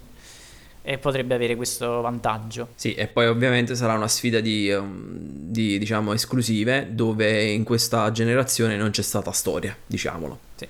e 0.85 0.97
potrebbe 0.97 1.33
avere 1.33 1.55
questo 1.55 2.01
vantaggio. 2.01 2.69
Sì, 2.75 2.93
e 2.93 3.07
poi 3.07 3.27
ovviamente 3.27 3.75
sarà 3.75 3.93
una 3.93 4.07
sfida 4.07 4.39
di, 4.39 4.69
um, 4.69 5.15
di 5.17 5.77
diciamo 5.77 6.13
esclusive 6.13 6.89
dove 6.91 7.43
in 7.43 7.63
questa 7.63 8.11
generazione 8.11 8.77
non 8.77 8.91
c'è 8.91 9.01
stata 9.01 9.31
storia, 9.31 9.75
diciamolo. 9.85 10.39
Sì. 10.55 10.67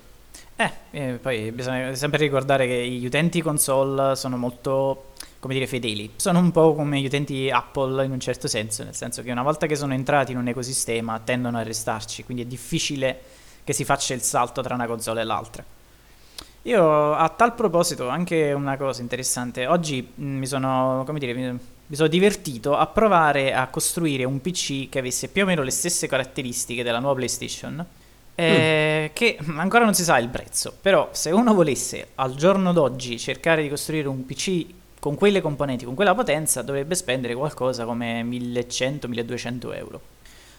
Eh, 0.56 0.70
eh, 0.92 1.18
poi 1.20 1.50
bisogna 1.50 1.94
sempre 1.94 2.20
ricordare 2.20 2.66
che 2.66 2.86
gli 2.86 3.04
utenti 3.04 3.42
console 3.42 4.14
sono 4.14 4.36
molto, 4.36 5.12
come 5.40 5.54
dire, 5.54 5.66
fedeli. 5.66 6.12
Sono 6.16 6.38
un 6.38 6.52
po' 6.52 6.74
come 6.74 7.00
gli 7.00 7.06
utenti 7.06 7.50
Apple 7.50 8.04
in 8.04 8.12
un 8.12 8.20
certo 8.20 8.46
senso, 8.46 8.84
nel 8.84 8.94
senso 8.94 9.22
che 9.22 9.32
una 9.32 9.42
volta 9.42 9.66
che 9.66 9.74
sono 9.74 9.94
entrati 9.94 10.32
in 10.32 10.38
un 10.38 10.46
ecosistema 10.46 11.18
tendono 11.18 11.58
a 11.58 11.62
restarci, 11.62 12.24
quindi 12.24 12.44
è 12.44 12.46
difficile 12.46 13.20
che 13.64 13.72
si 13.72 13.84
faccia 13.84 14.14
il 14.14 14.20
salto 14.22 14.62
tra 14.62 14.74
una 14.74 14.86
console 14.86 15.22
e 15.22 15.24
l'altra. 15.24 15.64
Io 16.66 17.12
a 17.12 17.28
tal 17.28 17.54
proposito 17.54 18.08
anche 18.08 18.52
una 18.52 18.76
cosa 18.76 19.02
interessante. 19.02 19.66
Oggi 19.66 20.12
mm, 20.18 20.38
mi 20.38 20.46
sono, 20.46 21.02
come 21.04 21.18
dire, 21.18 21.34
mi, 21.34 21.50
mi 21.50 21.96
sono 21.96 22.08
divertito 22.08 22.76
a 22.76 22.86
provare 22.86 23.52
a 23.52 23.66
costruire 23.66 24.24
un 24.24 24.40
PC 24.40 24.88
che 24.88 25.00
avesse 25.00 25.28
più 25.28 25.42
o 25.42 25.46
meno 25.46 25.62
le 25.62 25.70
stesse 25.70 26.06
caratteristiche 26.06 26.82
della 26.82 27.00
nuova 27.00 27.16
PlayStation. 27.16 27.84
Eh, 28.34 29.10
mm. 29.10 29.14
Che 29.14 29.38
ancora 29.56 29.84
non 29.84 29.94
si 29.94 30.02
sa 30.02 30.18
il 30.18 30.28
prezzo, 30.28 30.74
però 30.80 31.08
se 31.12 31.30
uno 31.30 31.54
volesse 31.54 32.08
al 32.16 32.34
giorno 32.34 32.72
d'oggi 32.72 33.18
cercare 33.18 33.62
di 33.62 33.68
costruire 33.68 34.08
un 34.08 34.24
PC 34.26 34.66
con 34.98 35.14
quelle 35.14 35.40
componenti, 35.40 35.84
con 35.84 35.94
quella 35.94 36.14
potenza, 36.14 36.62
dovrebbe 36.62 36.94
spendere 36.94 37.34
qualcosa 37.34 37.84
come 37.84 38.22
1100-1200 38.22 39.76
euro 39.76 40.00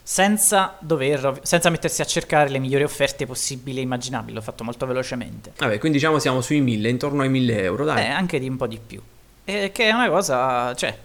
senza, 0.08 0.76
dover, 0.78 1.40
senza 1.42 1.68
mettersi 1.68 2.00
a 2.00 2.04
cercare 2.04 2.48
le 2.48 2.60
migliori 2.60 2.84
offerte 2.84 3.26
possibili 3.26 3.78
e 3.78 3.82
immaginabili. 3.82 4.34
L'ho 4.34 4.40
fatto 4.40 4.62
molto 4.62 4.86
velocemente. 4.86 5.52
Vabbè, 5.58 5.80
quindi 5.80 5.98
diciamo 5.98 6.20
siamo 6.20 6.40
sui 6.40 6.60
1000, 6.60 6.88
intorno 6.88 7.22
ai 7.22 7.28
1000 7.28 7.62
euro, 7.64 7.84
dai. 7.84 8.04
Eh, 8.04 8.08
anche 8.08 8.38
di 8.38 8.48
un 8.48 8.56
po' 8.56 8.68
di 8.68 8.78
più. 8.78 9.02
E 9.44 9.72
che 9.72 9.88
è 9.88 9.90
una 9.90 10.08
cosa, 10.08 10.72
cioè, 10.76 10.96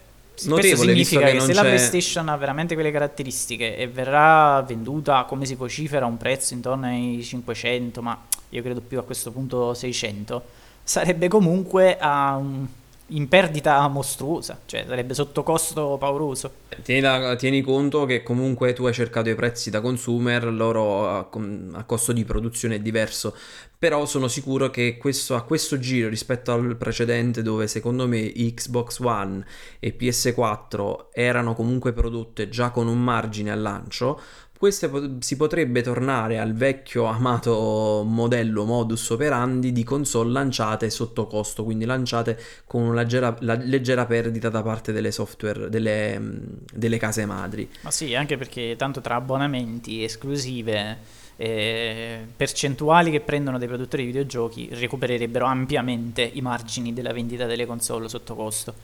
Notevole, 0.49 0.75
questo 0.75 0.87
significa 0.87 1.25
che, 1.25 1.31
che 1.33 1.39
se 1.39 1.47
c'è... 1.47 1.53
la 1.53 1.61
PlayStation 1.61 2.29
ha 2.29 2.37
veramente 2.37 2.73
quelle 2.73 2.91
caratteristiche 2.91 3.77
e 3.77 3.87
verrà 3.87 4.61
venduta 4.61 5.23
come 5.25 5.45
si 5.45 5.55
vocifera 5.55 6.05
a 6.05 6.07
un 6.07 6.17
prezzo 6.17 6.53
intorno 6.53 6.87
ai 6.87 7.21
500, 7.23 8.01
ma 8.01 8.19
io 8.49 8.61
credo 8.61 8.81
più 8.81 8.99
a 8.99 9.03
questo 9.03 9.31
punto 9.31 9.73
600, 9.73 10.43
sarebbe 10.83 11.27
comunque 11.27 11.97
a 11.97 12.35
un 12.35 12.65
in 13.11 13.27
perdita 13.27 13.87
mostruosa, 13.87 14.59
cioè 14.65 14.85
sarebbe 14.87 15.13
sotto 15.13 15.43
costo 15.43 15.97
pauroso. 15.99 16.51
Tieni, 16.83 17.01
da, 17.01 17.35
tieni, 17.35 17.61
conto 17.61 18.05
che 18.05 18.23
comunque 18.23 18.73
tu 18.73 18.85
hai 18.85 18.93
cercato 18.93 19.29
i 19.29 19.35
prezzi 19.35 19.69
da 19.69 19.81
consumer, 19.81 20.45
loro 20.45 21.07
a, 21.07 21.29
a, 21.73 21.83
costo 21.83 22.11
di 22.11 22.23
produzione 22.23 22.75
è 22.75 22.79
diverso, 22.79 23.35
però 23.77 24.05
sono 24.05 24.27
sicuro 24.27 24.69
che 24.69 24.97
questo, 24.97 25.35
a 25.35 25.43
questo 25.43 25.79
giro 25.79 26.07
rispetto 26.07 26.51
al 26.51 26.75
precedente 26.77 27.41
dove 27.41 27.67
secondo 27.67 28.07
me 28.07 28.31
Xbox 28.31 28.99
One 28.99 29.45
e 29.79 29.95
PS4 29.97 31.07
erano 31.11 31.53
comunque 31.53 31.93
prodotte 31.93 32.49
già 32.49 32.69
con 32.69 32.87
un 32.87 33.03
margine 33.03 33.51
al 33.51 33.61
lancio, 33.61 34.19
queste 34.61 34.91
si 35.21 35.37
potrebbe 35.37 35.81
tornare 35.81 36.37
al 36.37 36.53
vecchio 36.53 37.05
amato 37.05 38.03
modello 38.05 38.63
modus 38.63 39.09
operandi 39.09 39.71
di 39.71 39.83
console 39.83 40.31
lanciate 40.31 40.91
sotto 40.91 41.25
costo, 41.25 41.63
quindi 41.63 41.85
lanciate 41.85 42.39
con 42.67 42.83
una 42.83 43.01
leggera, 43.01 43.35
leggera 43.39 44.05
perdita 44.05 44.49
da 44.49 44.61
parte 44.61 44.91
delle 44.91 45.09
software, 45.09 45.67
delle, 45.67 46.19
mm, 46.19 46.37
delle 46.75 46.99
case 46.99 47.25
madri. 47.25 47.67
Ma 47.81 47.89
sì, 47.89 48.13
anche 48.13 48.37
perché 48.37 48.75
tanto 48.77 49.01
tra 49.01 49.15
abbonamenti, 49.15 50.03
esclusive, 50.03 50.99
eh, 51.37 52.19
percentuali 52.35 53.09
che 53.09 53.21
prendono 53.21 53.57
dei 53.57 53.67
produttori 53.67 54.03
di 54.03 54.11
videogiochi 54.11 54.69
recupererebbero 54.71 55.43
ampiamente 55.43 56.21
i 56.21 56.41
margini 56.41 56.93
della 56.93 57.13
vendita 57.13 57.47
delle 57.47 57.65
console 57.65 58.07
sotto 58.07 58.35
costo. 58.35 58.75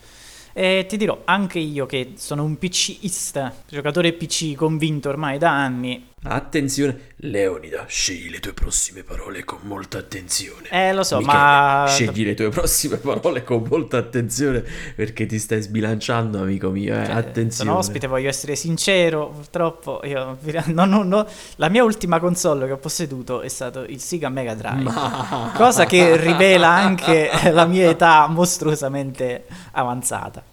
E 0.60 0.88
ti 0.88 0.98
dirò, 0.98 1.22
anche 1.26 1.60
io 1.60 1.86
che 1.86 2.14
sono 2.16 2.44
un 2.44 2.58
PCista, 2.58 3.54
giocatore 3.68 4.14
PC 4.14 4.56
convinto 4.56 5.08
ormai 5.08 5.38
da 5.38 5.52
anni, 5.52 6.08
Attenzione, 6.24 7.14
Leonida, 7.18 7.86
scegli 7.88 8.32
le 8.32 8.40
tue 8.40 8.52
prossime 8.52 9.04
parole 9.04 9.46
con 9.46 9.60
molta 9.62 10.00
attenzione. 10.00 10.68
Eh, 10.72 10.92
lo 10.92 11.04
so, 11.04 11.20
Michele, 11.20 11.38
ma. 11.38 11.86
Scegli 11.88 12.26
le 12.26 12.34
tue 12.34 12.50
prossime 12.50 12.98
parole 12.98 13.44
con 13.44 13.64
molta 13.70 13.98
attenzione 13.98 14.64
perché 14.96 15.28
ti 15.28 15.38
stai 15.38 15.62
sbilanciando, 15.62 16.42
amico 16.42 16.72
mio. 16.72 17.00
Eh? 17.00 17.06
Cioè, 17.06 17.14
attenzione. 17.14 17.70
Sono 17.70 17.78
ospite, 17.78 18.08
voglio 18.08 18.30
essere 18.30 18.56
sincero. 18.56 19.30
Purtroppo, 19.30 20.02
io. 20.06 20.38
No, 20.66 20.86
no, 20.86 21.04
no. 21.04 21.28
La 21.58 21.70
mia 21.70 21.84
ultima 21.84 22.20
console 22.20 22.66
che 22.66 22.72
ho 22.72 22.78
posseduto 22.78 23.42
è 23.42 23.48
stato 23.48 23.84
il 23.84 24.00
Sega 24.00 24.30
Mega 24.30 24.56
Drive. 24.56 24.82
Ma... 24.82 25.54
Cosa 25.56 25.86
che 25.86 26.18
rivela 26.18 26.70
anche 26.70 27.30
la 27.54 27.66
mia 27.66 27.90
età 27.90 28.26
mostruosamente 28.28 29.46
avanzata. 29.72 30.44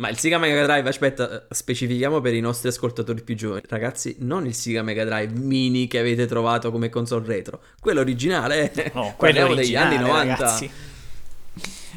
Ma 0.00 0.08
il 0.08 0.18
Sega 0.18 0.38
Mega 0.38 0.64
Drive, 0.64 0.88
aspetta, 0.88 1.44
specifichiamo 1.50 2.22
per 2.22 2.32
i 2.32 2.40
nostri 2.40 2.70
ascoltatori 2.70 3.20
più 3.22 3.36
giovani. 3.36 3.60
Ragazzi, 3.68 4.16
non 4.20 4.46
il 4.46 4.54
Sega 4.54 4.82
Mega 4.82 5.04
Drive 5.04 5.38
mini 5.38 5.88
che 5.88 5.98
avete 5.98 6.24
trovato 6.24 6.70
come 6.70 6.88
console 6.88 7.26
retro, 7.26 7.60
quello 7.78 8.00
originale. 8.00 8.72
No, 8.94 9.12
quello 9.18 9.54
degli 9.54 9.76
anni 9.76 9.98
90. 9.98 10.34
Ragazzi. 10.34 10.70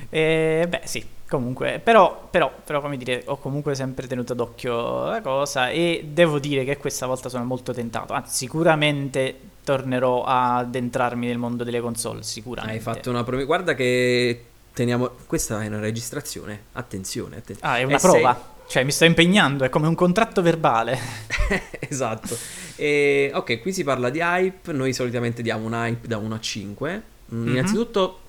Eh, 0.09 0.65
beh, 0.67 0.81
sì, 0.83 1.05
comunque, 1.29 1.79
però, 1.81 2.27
però, 2.29 2.53
però, 2.61 2.81
come 2.81 2.97
dire, 2.97 3.23
ho 3.27 3.37
comunque 3.37 3.73
sempre 3.73 4.05
tenuto 4.05 4.33
d'occhio 4.33 5.05
la 5.05 5.21
cosa 5.21 5.69
e 5.69 6.05
devo 6.05 6.39
dire 6.39 6.65
che 6.65 6.75
questa 6.75 7.05
volta 7.05 7.29
sono 7.29 7.45
molto 7.45 7.71
tentato. 7.71 8.11
Anzi, 8.11 8.35
sicuramente 8.35 9.39
tornerò 9.63 10.25
ad 10.25 10.75
entrarmi 10.75 11.25
nel 11.25 11.37
mondo 11.37 11.63
delle 11.63 11.79
console, 11.79 12.21
sicuramente. 12.23 12.75
Hai 12.75 12.83
fatto 12.83 13.09
una 13.09 13.23
promessa. 13.23 13.45
Guarda 13.45 13.75
che 13.75 14.47
teniamo... 14.73 15.11
Questa 15.25 15.61
è 15.61 15.67
una 15.67 15.79
registrazione, 15.79 16.63
attenzione. 16.73 17.37
attenzione. 17.37 17.73
Ah, 17.73 17.77
è 17.77 17.83
una 17.83 17.97
S6. 17.97 18.01
prova. 18.01 18.51
Cioè, 18.67 18.83
mi 18.83 18.91
sto 18.91 19.05
impegnando, 19.05 19.63
è 19.63 19.69
come 19.69 19.87
un 19.87 19.95
contratto 19.95 20.41
verbale. 20.41 20.97
esatto. 21.79 22.37
E, 22.75 23.31
ok, 23.33 23.61
qui 23.61 23.71
si 23.71 23.83
parla 23.83 24.09
di 24.09 24.19
hype, 24.19 24.71
noi 24.71 24.93
solitamente 24.93 25.41
diamo 25.41 25.65
un 25.65 25.73
hype 25.73 26.07
da 26.07 26.17
1 26.17 26.33
a 26.33 26.39
5. 26.39 27.03
Mm-hmm. 27.33 27.47
Innanzitutto, 27.47 28.19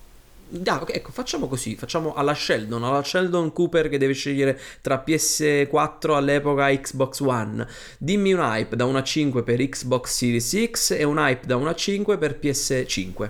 da, 0.47 0.81
okay, 0.81 0.97
ecco, 0.97 1.11
facciamo 1.11 1.47
così, 1.47 1.75
facciamo 1.75 2.13
alla 2.13 2.35
Sheldon, 2.35 2.83
alla 2.83 3.03
Sheldon 3.03 3.51
Cooper 3.51 3.89
che 3.89 3.97
deve 3.97 4.13
scegliere 4.13 4.59
tra 4.81 5.03
PS4 5.05 6.13
all'epoca 6.13 6.69
Xbox 6.69 7.19
One. 7.21 7.67
Dimmi 7.97 8.33
un 8.33 8.39
hype 8.39 8.75
da 8.75 8.85
1 8.85 8.97
a 8.97 9.03
5 9.03 9.43
per 9.43 9.67
Xbox 9.67 10.11
Series 10.11 10.69
X 10.69 10.91
e 10.91 11.03
un 11.03 11.17
hype 11.17 11.47
da 11.47 11.55
1 11.55 11.69
a 11.69 11.75
5 11.75 12.17
per 12.17 12.37
PS5. 12.39 13.29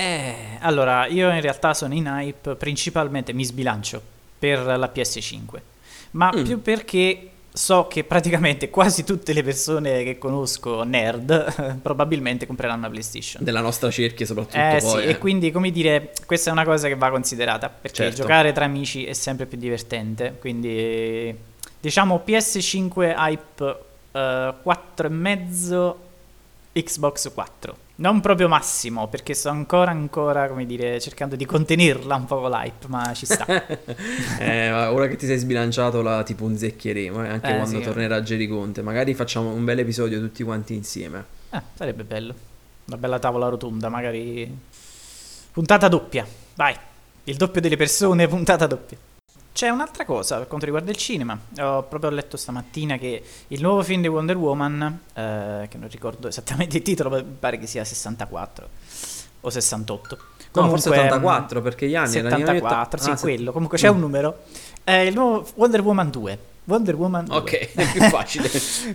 Eh, 0.00 0.58
allora, 0.60 1.06
io 1.06 1.28
in 1.32 1.40
realtà 1.40 1.74
sono 1.74 1.92
in 1.92 2.06
hype 2.06 2.54
principalmente, 2.54 3.32
mi 3.32 3.44
sbilancio, 3.44 4.00
per 4.38 4.64
la 4.64 4.92
PS5, 4.94 5.60
ma 6.12 6.32
mm. 6.32 6.44
più 6.44 6.62
perché 6.62 7.30
so 7.52 7.88
che 7.88 8.04
praticamente 8.04 8.70
quasi 8.70 9.02
tutte 9.02 9.32
le 9.32 9.42
persone 9.42 10.04
che 10.04 10.16
conosco 10.16 10.84
nerd 10.84 11.80
probabilmente 11.82 12.46
compreranno 12.46 12.78
una 12.78 12.90
PlayStation. 12.90 13.42
Della 13.42 13.60
nostra 13.60 13.90
cerchia 13.90 14.24
soprattutto. 14.24 14.56
Eh 14.56 14.78
poi, 14.80 15.00
sì, 15.00 15.06
eh. 15.08 15.10
e 15.10 15.18
quindi 15.18 15.50
come 15.50 15.72
dire, 15.72 16.12
questa 16.26 16.50
è 16.50 16.52
una 16.52 16.64
cosa 16.64 16.86
che 16.86 16.94
va 16.94 17.10
considerata, 17.10 17.68
perché 17.68 18.04
certo. 18.04 18.20
giocare 18.20 18.52
tra 18.52 18.66
amici 18.66 19.04
è 19.04 19.14
sempre 19.14 19.46
più 19.46 19.58
divertente, 19.58 20.36
quindi 20.38 21.36
diciamo 21.80 22.22
PS5 22.24 23.14
hype 23.16 23.64
uh, 24.12 24.16
eh, 24.16 24.54
4,5 24.64 25.94
Xbox 26.72 27.32
4 27.34 27.86
non 27.98 28.20
proprio 28.20 28.48
massimo, 28.48 29.08
perché 29.08 29.34
sto 29.34 29.48
ancora, 29.48 29.90
ancora, 29.90 30.48
come 30.48 30.66
dire, 30.66 31.00
cercando 31.00 31.34
di 31.34 31.44
contenerla 31.44 32.14
un 32.14 32.24
po' 32.26 32.46
l'hype, 32.48 32.86
ma 32.86 33.12
ci 33.12 33.26
sta. 33.26 33.44
eh, 34.38 34.70
ora 34.70 35.08
che 35.08 35.16
ti 35.16 35.26
sei 35.26 35.38
sbilanciato 35.38 36.00
la 36.02 36.22
tipo 36.22 36.44
un 36.44 36.56
zecchieremo, 36.56 37.24
eh, 37.24 37.28
anche 37.28 37.50
eh, 37.50 37.56
quando 37.56 37.78
sì, 37.78 37.84
tornerà 37.84 38.20
Jerry 38.22 38.46
Conte. 38.46 38.82
Magari 38.82 39.14
facciamo 39.14 39.50
un 39.50 39.64
bel 39.64 39.80
episodio 39.80 40.20
tutti 40.20 40.44
quanti 40.44 40.74
insieme. 40.74 41.24
Eh, 41.50 41.62
sarebbe 41.74 42.04
bello. 42.04 42.34
Una 42.86 42.96
bella 42.96 43.18
tavola 43.18 43.48
rotonda, 43.48 43.88
magari... 43.88 44.56
Puntata 45.52 45.88
doppia, 45.88 46.24
vai. 46.54 46.76
Il 47.24 47.36
doppio 47.36 47.60
delle 47.60 47.76
persone, 47.76 48.28
puntata 48.28 48.66
doppia. 48.66 48.96
C'è 49.58 49.70
un'altra 49.70 50.04
cosa 50.04 50.36
per 50.36 50.46
quanto 50.46 50.66
riguarda 50.66 50.92
il 50.92 50.96
cinema. 50.96 51.36
Ho 51.58 51.82
proprio 51.82 52.10
letto 52.10 52.36
stamattina 52.36 52.96
che 52.96 53.20
il 53.48 53.60
nuovo 53.60 53.82
film 53.82 54.02
di 54.02 54.06
Wonder 54.06 54.36
Woman, 54.36 55.00
eh, 55.14 55.66
che 55.68 55.76
non 55.78 55.88
ricordo 55.88 56.28
esattamente 56.28 56.76
il 56.76 56.84
titolo, 56.84 57.10
mi 57.10 57.24
pare 57.24 57.58
che 57.58 57.66
sia 57.66 57.82
64 57.82 58.68
o 59.40 59.50
68. 59.50 60.16
Comunque, 60.52 60.62
no, 60.62 60.68
forse 60.68 60.88
84 60.90 61.60
perché 61.60 61.88
gli 61.88 61.96
anni 61.96 62.08
74, 62.08 63.00
sì, 63.00 63.10
ah, 63.10 63.16
quello. 63.16 63.50
Comunque 63.50 63.78
c'è 63.78 63.88
un 63.88 63.98
numero. 63.98 64.42
È 64.84 64.92
il 64.92 65.14
nuovo 65.14 65.44
Wonder 65.56 65.80
Woman 65.80 66.10
2. 66.10 66.38
Wonder 66.62 66.94
Woman 66.94 67.24
2. 67.24 67.36
Ok, 67.36 67.74
è 67.74 67.90
più 67.90 68.02
facile. 68.10 68.48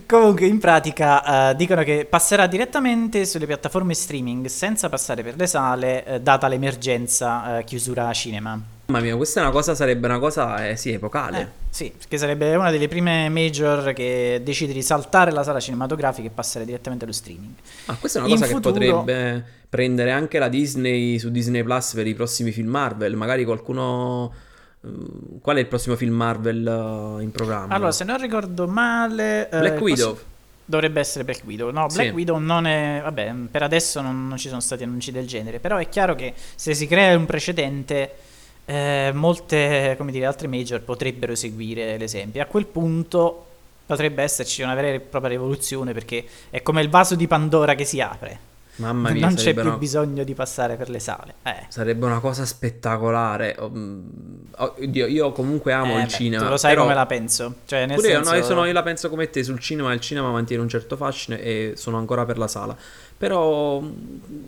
Comunque, 0.06 0.46
in 0.46 0.60
pratica, 0.60 1.50
uh, 1.50 1.54
dicono 1.54 1.82
che 1.82 2.06
passerà 2.06 2.46
direttamente 2.46 3.26
sulle 3.26 3.44
piattaforme 3.44 3.92
streaming 3.92 4.46
senza 4.46 4.88
passare 4.88 5.22
per 5.22 5.36
le 5.36 5.46
sale, 5.46 6.04
uh, 6.06 6.18
data 6.20 6.48
l'emergenza 6.48 7.58
uh, 7.58 7.64
chiusura 7.64 8.10
cinema. 8.14 8.73
Mamma 8.86 9.02
mia, 9.02 9.16
questa 9.16 9.40
è 9.40 9.42
una 9.42 9.52
cosa, 9.52 9.74
sarebbe 9.74 10.06
una 10.06 10.18
cosa, 10.18 10.68
eh, 10.68 10.76
sì, 10.76 10.92
epocale. 10.92 11.40
Eh, 11.40 11.46
sì, 11.70 11.92
perché 11.96 12.18
sarebbe 12.18 12.54
una 12.54 12.70
delle 12.70 12.86
prime 12.86 13.30
major 13.30 13.94
che 13.94 14.42
decide 14.44 14.74
di 14.74 14.82
saltare 14.82 15.30
la 15.30 15.42
sala 15.42 15.58
cinematografica 15.58 16.28
e 16.28 16.30
passare 16.30 16.66
direttamente 16.66 17.04
allo 17.04 17.14
streaming. 17.14 17.54
Ma 17.86 17.96
questa 17.96 18.18
è 18.18 18.22
una 18.22 18.30
cosa 18.30 18.44
In 18.44 18.50
che 18.50 18.56
futuro... 18.56 19.02
potrebbe 19.02 19.44
prendere 19.70 20.10
anche 20.10 20.38
la 20.38 20.48
Disney 20.48 21.18
su 21.18 21.30
Disney 21.30 21.62
Plus 21.62 21.94
per 21.94 22.06
i 22.06 22.14
prossimi 22.14 22.52
film 22.52 22.68
Marvel. 22.68 23.16
Magari 23.16 23.44
qualcuno... 23.44 24.32
Uh, 24.80 25.40
qual 25.40 25.56
è 25.56 25.60
il 25.60 25.66
prossimo 25.66 25.96
film 25.96 26.14
Marvel 26.14 27.16
uh, 27.16 27.20
in 27.20 27.30
programma? 27.30 27.74
Allora, 27.74 27.90
se 27.90 28.04
non 28.04 28.20
ricordo 28.20 28.68
male... 28.68 29.48
Eh, 29.48 29.58
Black 29.60 29.80
Widow. 29.80 30.12
Posso... 30.12 30.24
Dovrebbe 30.66 31.00
essere 31.00 31.24
Black 31.24 31.42
Widow. 31.44 31.70
No, 31.70 31.86
Black 31.86 32.08
sì. 32.08 32.14
Widow 32.14 32.38
non 32.38 32.66
è. 32.66 33.00
Vabbè, 33.02 33.34
per 33.50 33.62
adesso 33.62 34.00
non, 34.00 34.28
non, 34.28 34.38
ci 34.38 34.48
sono 34.48 34.60
stati 34.60 34.82
annunci 34.82 35.10
del 35.10 35.26
genere. 35.26 35.58
Però 35.58 35.76
è 35.76 35.88
chiaro 35.88 36.14
che 36.14 36.34
se 36.54 36.72
si 36.74 36.86
crea 36.86 37.16
un 37.16 37.26
precedente, 37.26 38.14
eh, 38.66 39.10
molte 39.14 39.96
dire, 40.10 40.26
altre 40.26 40.48
major 40.48 40.80
potrebbero 40.80 41.34
seguire 41.34 41.98
l'esempio. 41.98 42.42
A 42.42 42.46
quel 42.46 42.66
punto 42.66 43.46
potrebbe 43.86 44.22
esserci 44.22 44.62
una 44.62 44.74
vera 44.74 44.88
e 44.88 45.00
propria 45.00 45.30
rivoluzione 45.30 45.92
perché 45.92 46.24
è 46.50 46.62
come 46.62 46.80
il 46.82 46.88
vaso 46.88 47.14
di 47.14 47.26
Pandora 47.26 47.74
che 47.74 47.84
si 47.84 48.00
apre. 48.00 48.52
Mamma 48.76 49.10
mia, 49.10 49.26
non 49.26 49.34
c'è 49.36 49.52
più 49.52 49.62
una... 49.62 49.76
bisogno 49.76 50.24
di 50.24 50.34
passare 50.34 50.76
per 50.76 50.90
le 50.90 50.98
sale. 50.98 51.34
Eh. 51.44 51.66
Sarebbe 51.68 52.06
una 52.06 52.18
cosa 52.18 52.44
spettacolare. 52.44 53.56
Oddio, 53.58 55.06
io 55.06 55.32
comunque 55.32 55.72
amo 55.72 55.94
eh, 55.94 56.00
il 56.00 56.04
beh, 56.04 56.10
cinema. 56.10 56.44
Tu 56.44 56.50
lo 56.50 56.56
sai 56.56 56.70
però... 56.70 56.82
come 56.82 56.94
la 56.94 57.06
penso. 57.06 57.54
Cioè, 57.66 57.86
nel 57.86 57.96
Pure 57.96 58.08
senso... 58.08 58.30
io, 58.30 58.34
no, 58.34 58.36
io, 58.38 58.44
sono, 58.44 58.64
io 58.64 58.72
la 58.72 58.82
penso 58.82 59.08
come 59.08 59.30
te 59.30 59.44
sul 59.44 59.60
cinema. 59.60 59.92
Il 59.92 60.00
cinema 60.00 60.30
mantiene 60.30 60.62
un 60.62 60.68
certo 60.68 60.96
fascino 60.96 61.36
e 61.36 61.74
sono 61.76 61.98
ancora 61.98 62.24
per 62.24 62.36
la 62.36 62.48
sala. 62.48 62.76
Però, 63.16 63.80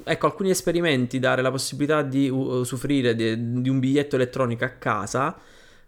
ecco, 0.02 0.26
alcuni 0.26 0.50
esperimenti, 0.50 1.20
dare 1.20 1.40
la 1.40 1.50
possibilità 1.50 2.02
di 2.02 2.28
usufruire 2.28 3.14
di, 3.14 3.60
di 3.62 3.68
un 3.68 3.78
biglietto 3.78 4.16
elettronico 4.16 4.64
a 4.64 4.70
casa 4.70 5.36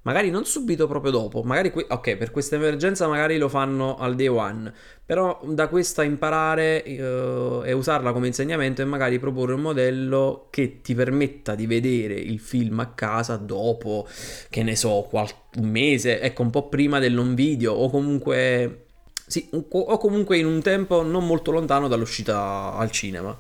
magari 0.09 0.31
non 0.31 0.47
subito 0.47 0.87
proprio 0.87 1.11
dopo, 1.11 1.43
magari 1.43 1.71
que- 1.71 1.85
ok, 1.87 2.17
per 2.17 2.31
questa 2.31 2.57
emergenza 2.57 3.07
magari 3.07 3.37
lo 3.37 3.51
fanno 3.51 3.99
al 3.99 4.15
day 4.17 4.29
one, 4.29 4.73
però 5.05 5.39
da 5.45 5.69
questa 5.69 6.03
imparare 6.03 6.83
uh, 6.87 7.63
e 7.63 7.73
usarla 7.73 8.13
come 8.13 8.29
insegnamento 8.29 8.81
e 8.81 8.87
magari 8.87 9.19
proporre 9.19 9.53
un 9.53 9.61
modello 9.61 10.47
che 10.49 10.81
ti 10.81 10.95
permetta 10.95 11.55
di 11.55 11.67
vedere 11.67 12.15
il 12.15 12.41
film 12.41 12.81
a 12.81 12.87
casa 12.87 13.37
dopo, 13.37 14.09
che 14.49 14.63
ne 14.63 14.77
so, 14.77 15.07
qual- 15.11 15.29
un 15.57 15.69
mese, 15.69 16.23
ecco, 16.23 16.41
un 16.41 16.51
po' 16.51 16.71
prima 16.71 16.99
del 17.01 17.13
non 17.13 17.35
video 17.35 17.75
o 17.75 17.91
comunque 17.91 18.87
sì, 19.27 19.51
o 19.51 19.99
comunque 19.99 20.39
in 20.39 20.47
un 20.47 20.63
tempo 20.63 21.03
non 21.03 21.27
molto 21.27 21.51
lontano 21.51 21.87
dall'uscita 21.87 22.73
al 22.73 22.91
cinema. 22.91 23.37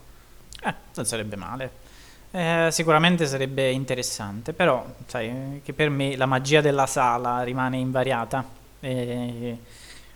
Eh, 0.62 0.74
non 0.94 1.06
sarebbe 1.06 1.36
male. 1.36 1.87
Eh, 2.30 2.68
sicuramente 2.70 3.26
sarebbe 3.26 3.70
interessante, 3.70 4.52
però 4.52 4.84
sai 5.06 5.60
che 5.64 5.72
per 5.72 5.88
me 5.88 6.14
la 6.16 6.26
magia 6.26 6.60
della 6.60 6.86
sala 6.86 7.42
rimane 7.42 7.78
invariata. 7.78 8.44
Eh, 8.80 9.58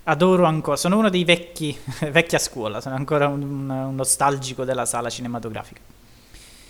adoro 0.04 0.44
ancora, 0.44 0.76
sono 0.76 0.98
uno 0.98 1.08
dei 1.08 1.24
vecchi, 1.24 1.76
vecchia 2.10 2.38
scuola, 2.38 2.80
sono 2.80 2.96
ancora 2.96 3.28
un, 3.28 3.68
un 3.68 3.94
nostalgico 3.94 4.64
della 4.64 4.84
sala 4.84 5.08
cinematografica. 5.08 5.80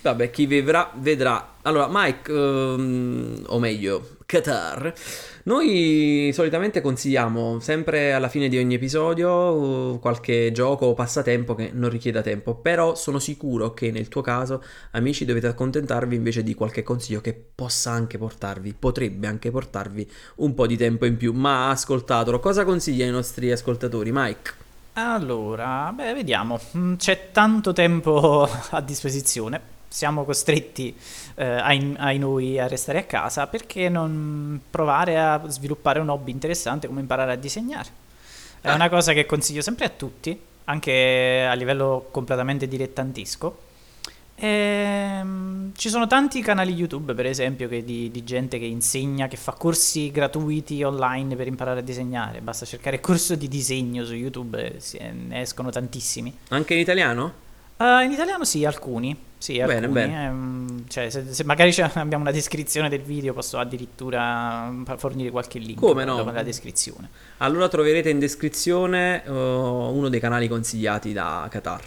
Vabbè, 0.03 0.31
chi 0.31 0.47
vedrà, 0.47 0.91
vedrà. 0.95 1.55
Allora, 1.61 1.87
Mike, 1.89 2.29
um, 2.29 3.41
o 3.47 3.57
meglio, 3.57 4.17
Qatar, 4.25 4.93
noi 5.43 6.29
solitamente 6.33 6.81
consigliamo 6.81 7.61
sempre 7.61 8.11
alla 8.11 8.27
fine 8.27 8.49
di 8.49 8.57
ogni 8.57 8.73
episodio 8.73 9.97
qualche 9.99 10.51
gioco 10.51 10.87
o 10.87 10.93
passatempo 10.93 11.55
che 11.55 11.69
non 11.71 11.89
richieda 11.89 12.21
tempo, 12.21 12.53
però 12.53 12.95
sono 12.95 13.17
sicuro 13.17 13.73
che 13.73 13.91
nel 13.91 14.09
tuo 14.09 14.19
caso, 14.19 14.61
amici, 14.91 15.23
dovete 15.23 15.47
accontentarvi 15.47 16.17
invece 16.17 16.43
di 16.43 16.53
qualche 16.53 16.83
consiglio 16.83 17.21
che 17.21 17.33
possa 17.33 17.91
anche 17.91 18.17
portarvi, 18.17 18.75
potrebbe 18.77 19.27
anche 19.27 19.51
portarvi 19.51 20.11
un 20.35 20.53
po' 20.53 20.67
di 20.67 20.75
tempo 20.75 21.05
in 21.05 21.15
più. 21.15 21.31
Ma 21.31 21.69
ascoltatelo, 21.69 22.41
cosa 22.41 22.65
consiglia 22.65 23.05
ai 23.05 23.11
nostri 23.11 23.53
ascoltatori, 23.53 24.11
Mike? 24.11 24.51
Allora, 24.95 25.93
beh, 25.95 26.13
vediamo. 26.13 26.59
Mm, 26.75 26.95
c'è 26.95 27.29
tanto 27.31 27.71
tempo 27.71 28.49
a 28.71 28.81
disposizione 28.81 29.73
siamo 29.93 30.23
costretti 30.23 30.95
eh, 31.35 31.45
ai, 31.45 31.93
ai, 31.99 32.17
noi 32.17 32.59
a 32.59 32.67
restare 32.67 32.97
a 32.97 33.03
casa, 33.03 33.45
perché 33.45 33.89
non 33.89 34.59
provare 34.67 35.19
a 35.19 35.39
sviluppare 35.47 35.99
un 35.99 36.09
hobby 36.09 36.31
interessante 36.31 36.87
come 36.87 37.01
imparare 37.01 37.33
a 37.33 37.35
disegnare? 37.35 37.89
È 38.59 38.69
ah. 38.69 38.73
una 38.73 38.89
cosa 38.89 39.13
che 39.13 39.27
consiglio 39.27 39.61
sempre 39.61 39.85
a 39.85 39.89
tutti, 39.89 40.37
anche 40.63 41.45
a 41.47 41.53
livello 41.53 42.07
completamente 42.09 42.67
dilettantesco. 42.67 43.57
E, 44.33 44.47
ehm, 44.47 45.73
ci 45.75 45.89
sono 45.89 46.07
tanti 46.07 46.41
canali 46.41 46.73
YouTube, 46.73 47.13
per 47.13 47.27
esempio, 47.27 47.67
di, 47.67 48.09
di, 48.09 48.23
gente 48.23 48.57
che 48.57 48.65
insegna, 48.65 49.27
che 49.27 49.37
fa 49.37 49.51
corsi 49.51 50.09
gratuiti 50.09 50.81
online 50.81 51.35
per 51.35 51.45
imparare 51.45 51.81
a 51.81 51.83
disegnare. 51.83 52.41
Basta 52.41 52.65
cercare 52.65 52.99
corso 52.99 53.35
di 53.35 53.47
disegno 53.47 54.03
su 54.05 54.15
YouTube, 54.15 54.75
ne 55.01 55.41
escono 55.41 55.69
tantissimi. 55.69 56.35
Anche 56.49 56.73
in 56.73 56.79
italiano? 56.79 57.41
Uh, 57.77 58.01
in 58.01 58.11
italiano 58.11 58.43
sì, 58.43 58.65
alcuni. 58.65 59.31
Sì, 59.43 59.57
bene, 59.57 59.73
alcuni. 59.73 59.91
bene. 59.91 60.25
Ehm, 60.25 60.83
cioè, 60.87 61.09
se, 61.09 61.33
se 61.33 61.43
magari 61.43 61.75
abbiamo 61.95 62.23
una 62.23 62.31
descrizione 62.31 62.87
del 62.87 63.01
video, 63.01 63.33
posso 63.33 63.57
addirittura 63.59 64.73
fornire 64.95 65.31
qualche 65.31 65.59
link 65.59 65.79
Come 65.79 66.05
no? 66.05 66.23
nella 66.23 66.43
descrizione. 66.43 67.09
Allora 67.39 67.67
troverete 67.67 68.09
in 68.09 68.19
descrizione 68.19 69.21
uh, 69.25 69.33
uno 69.33 70.07
dei 70.07 70.21
canali 70.21 70.47
consigliati 70.47 71.11
da 71.11 71.45
Qatar. 71.51 71.81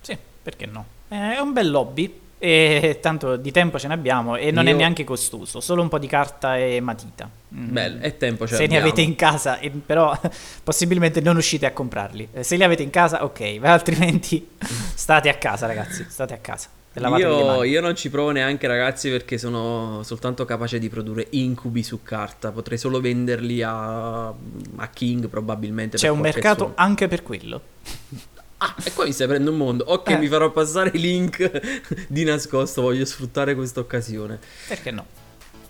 Sì, 0.00 0.18
perché 0.42 0.66
no? 0.66 0.84
È 1.06 1.38
un 1.38 1.52
bel 1.52 1.70
lobby. 1.70 2.22
E 2.38 2.98
tanto 3.00 3.36
di 3.36 3.50
tempo 3.50 3.78
ce 3.78 3.86
ne 3.86 3.94
abbiamo 3.94 4.36
e 4.36 4.50
non 4.50 4.66
Io... 4.66 4.72
è 4.72 4.74
neanche 4.74 5.04
costoso, 5.04 5.60
solo 5.60 5.80
un 5.82 5.88
po' 5.88 5.98
di 5.98 6.08
carta 6.08 6.58
e 6.58 6.80
matita. 6.80 7.30
Mm. 7.54 7.70
Bello, 7.70 8.02
e 8.02 8.16
tempo 8.16 8.48
ce 8.48 8.56
Se 8.56 8.66
ne 8.66 8.78
avete 8.78 9.00
in 9.00 9.14
casa, 9.14 9.58
e, 9.60 9.70
però 9.70 10.14
possibilmente 10.62 11.20
non 11.20 11.36
uscite 11.36 11.66
a 11.66 11.72
comprarli. 11.72 12.28
Eh, 12.32 12.42
se 12.42 12.56
li 12.56 12.64
avete 12.64 12.82
in 12.82 12.90
casa, 12.90 13.22
ok, 13.22 13.58
ma 13.60 13.72
altrimenti 13.72 14.46
state 14.58 15.28
a 15.28 15.34
casa, 15.34 15.66
ragazzi, 15.66 16.04
state 16.08 16.34
a 16.34 16.38
casa. 16.38 16.68
Io, 17.18 17.62
io, 17.62 17.80
non 17.82 17.94
ci 17.94 18.08
provo 18.08 18.30
neanche, 18.30 18.66
ragazzi, 18.66 19.10
perché 19.10 19.36
sono 19.36 20.02
soltanto 20.02 20.46
capace 20.46 20.78
di 20.78 20.88
produrre 20.88 21.26
incubi 21.30 21.82
su 21.82 22.02
carta. 22.02 22.52
Potrei 22.52 22.78
solo 22.78 23.00
venderli 23.00 23.62
a, 23.62 24.28
a 24.28 24.88
King, 24.92 25.28
probabilmente. 25.28 25.98
C'è 25.98 26.08
un 26.08 26.20
mercato 26.20 26.64
sono. 26.64 26.72
anche 26.76 27.06
per 27.06 27.22
quello. 27.22 27.60
Ah, 28.58 28.74
e 28.82 28.92
qua 28.94 29.04
mi 29.04 29.12
stai 29.12 29.26
prendendo 29.26 29.52
un 29.52 29.58
mondo. 29.58 29.84
Ok, 29.86 30.10
eh. 30.10 30.18
mi 30.18 30.28
farò 30.28 30.50
passare 30.50 30.90
i 30.94 30.98
link 30.98 31.50
di 32.08 32.24
nascosto. 32.24 32.80
Voglio 32.80 33.04
sfruttare 33.04 33.54
questa 33.54 33.80
occasione. 33.80 34.38
Perché 34.66 34.90
no? 34.90 35.04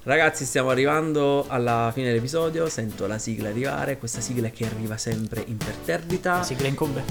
Ragazzi, 0.05 0.45
stiamo 0.45 0.71
arrivando 0.71 1.47
alla 1.49 1.91
fine 1.93 2.07
dell'episodio. 2.07 2.69
Sento 2.69 3.09
la 3.09 3.19
sigla 3.19 3.49
arrivare. 3.49 3.99
Questa 3.99 4.21
sigla 4.21 4.51
che 4.51 4.65
arriva 4.65 4.97
sempre 4.97 5.43
imperterrita. 5.45 6.37
La 6.37 6.43
sigla 6.45 6.69
incombe. 6.69 7.03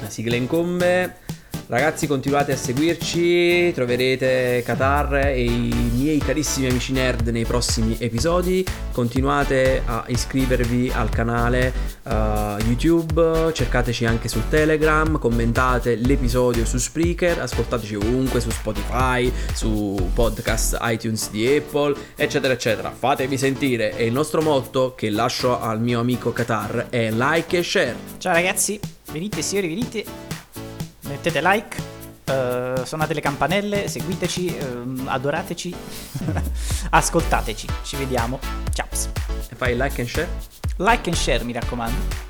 La 0.00 0.08
sigla 0.08 0.36
incombe. 0.36 1.38
Ragazzi 1.70 2.08
continuate 2.08 2.50
a 2.50 2.56
seguirci, 2.56 3.70
troverete 3.72 4.60
Qatar 4.64 5.26
e 5.26 5.44
i 5.44 5.90
miei 5.94 6.18
carissimi 6.18 6.66
amici 6.68 6.90
nerd 6.90 7.28
nei 7.28 7.44
prossimi 7.44 7.96
episodi, 8.00 8.66
continuate 8.90 9.80
a 9.86 10.02
iscrivervi 10.08 10.90
al 10.92 11.10
canale 11.10 11.72
uh, 12.02 12.60
YouTube, 12.66 13.52
cercateci 13.52 14.04
anche 14.04 14.26
su 14.26 14.40
Telegram, 14.48 15.16
commentate 15.16 15.94
l'episodio 15.94 16.64
su 16.64 16.76
Spreaker, 16.76 17.38
ascoltateci 17.38 17.94
ovunque 17.94 18.40
su 18.40 18.50
Spotify, 18.50 19.32
su 19.52 20.10
podcast 20.12 20.76
iTunes 20.82 21.30
di 21.30 21.46
Apple, 21.54 21.94
eccetera 22.16 22.52
eccetera. 22.52 22.90
Fatevi 22.90 23.38
sentire. 23.38 23.96
E 23.96 24.06
il 24.06 24.12
nostro 24.12 24.42
motto 24.42 24.94
che 24.96 25.08
lascio 25.08 25.60
al 25.60 25.80
mio 25.80 26.00
amico 26.00 26.32
Qatar 26.32 26.88
è 26.90 27.12
like 27.12 27.58
e 27.58 27.62
share. 27.62 27.94
Ciao 28.18 28.32
ragazzi, 28.32 28.80
venite 29.12 29.40
signori, 29.40 29.68
venite 29.68 30.29
mettete 31.10 31.40
like, 31.42 31.76
uh, 32.28 32.84
suonate 32.84 33.14
le 33.14 33.20
campanelle, 33.20 33.88
seguiteci, 33.88 34.56
uh, 34.60 35.02
adorateci, 35.06 35.74
ascoltateci. 36.90 37.66
Ci 37.82 37.96
vediamo. 37.96 38.38
Ciao. 38.72 38.86
E 39.50 39.54
fai 39.56 39.76
like 39.76 40.00
and 40.00 40.08
share? 40.08 40.28
Like 40.76 41.10
and 41.10 41.18
share, 41.18 41.44
mi 41.44 41.52
raccomando. 41.52 42.29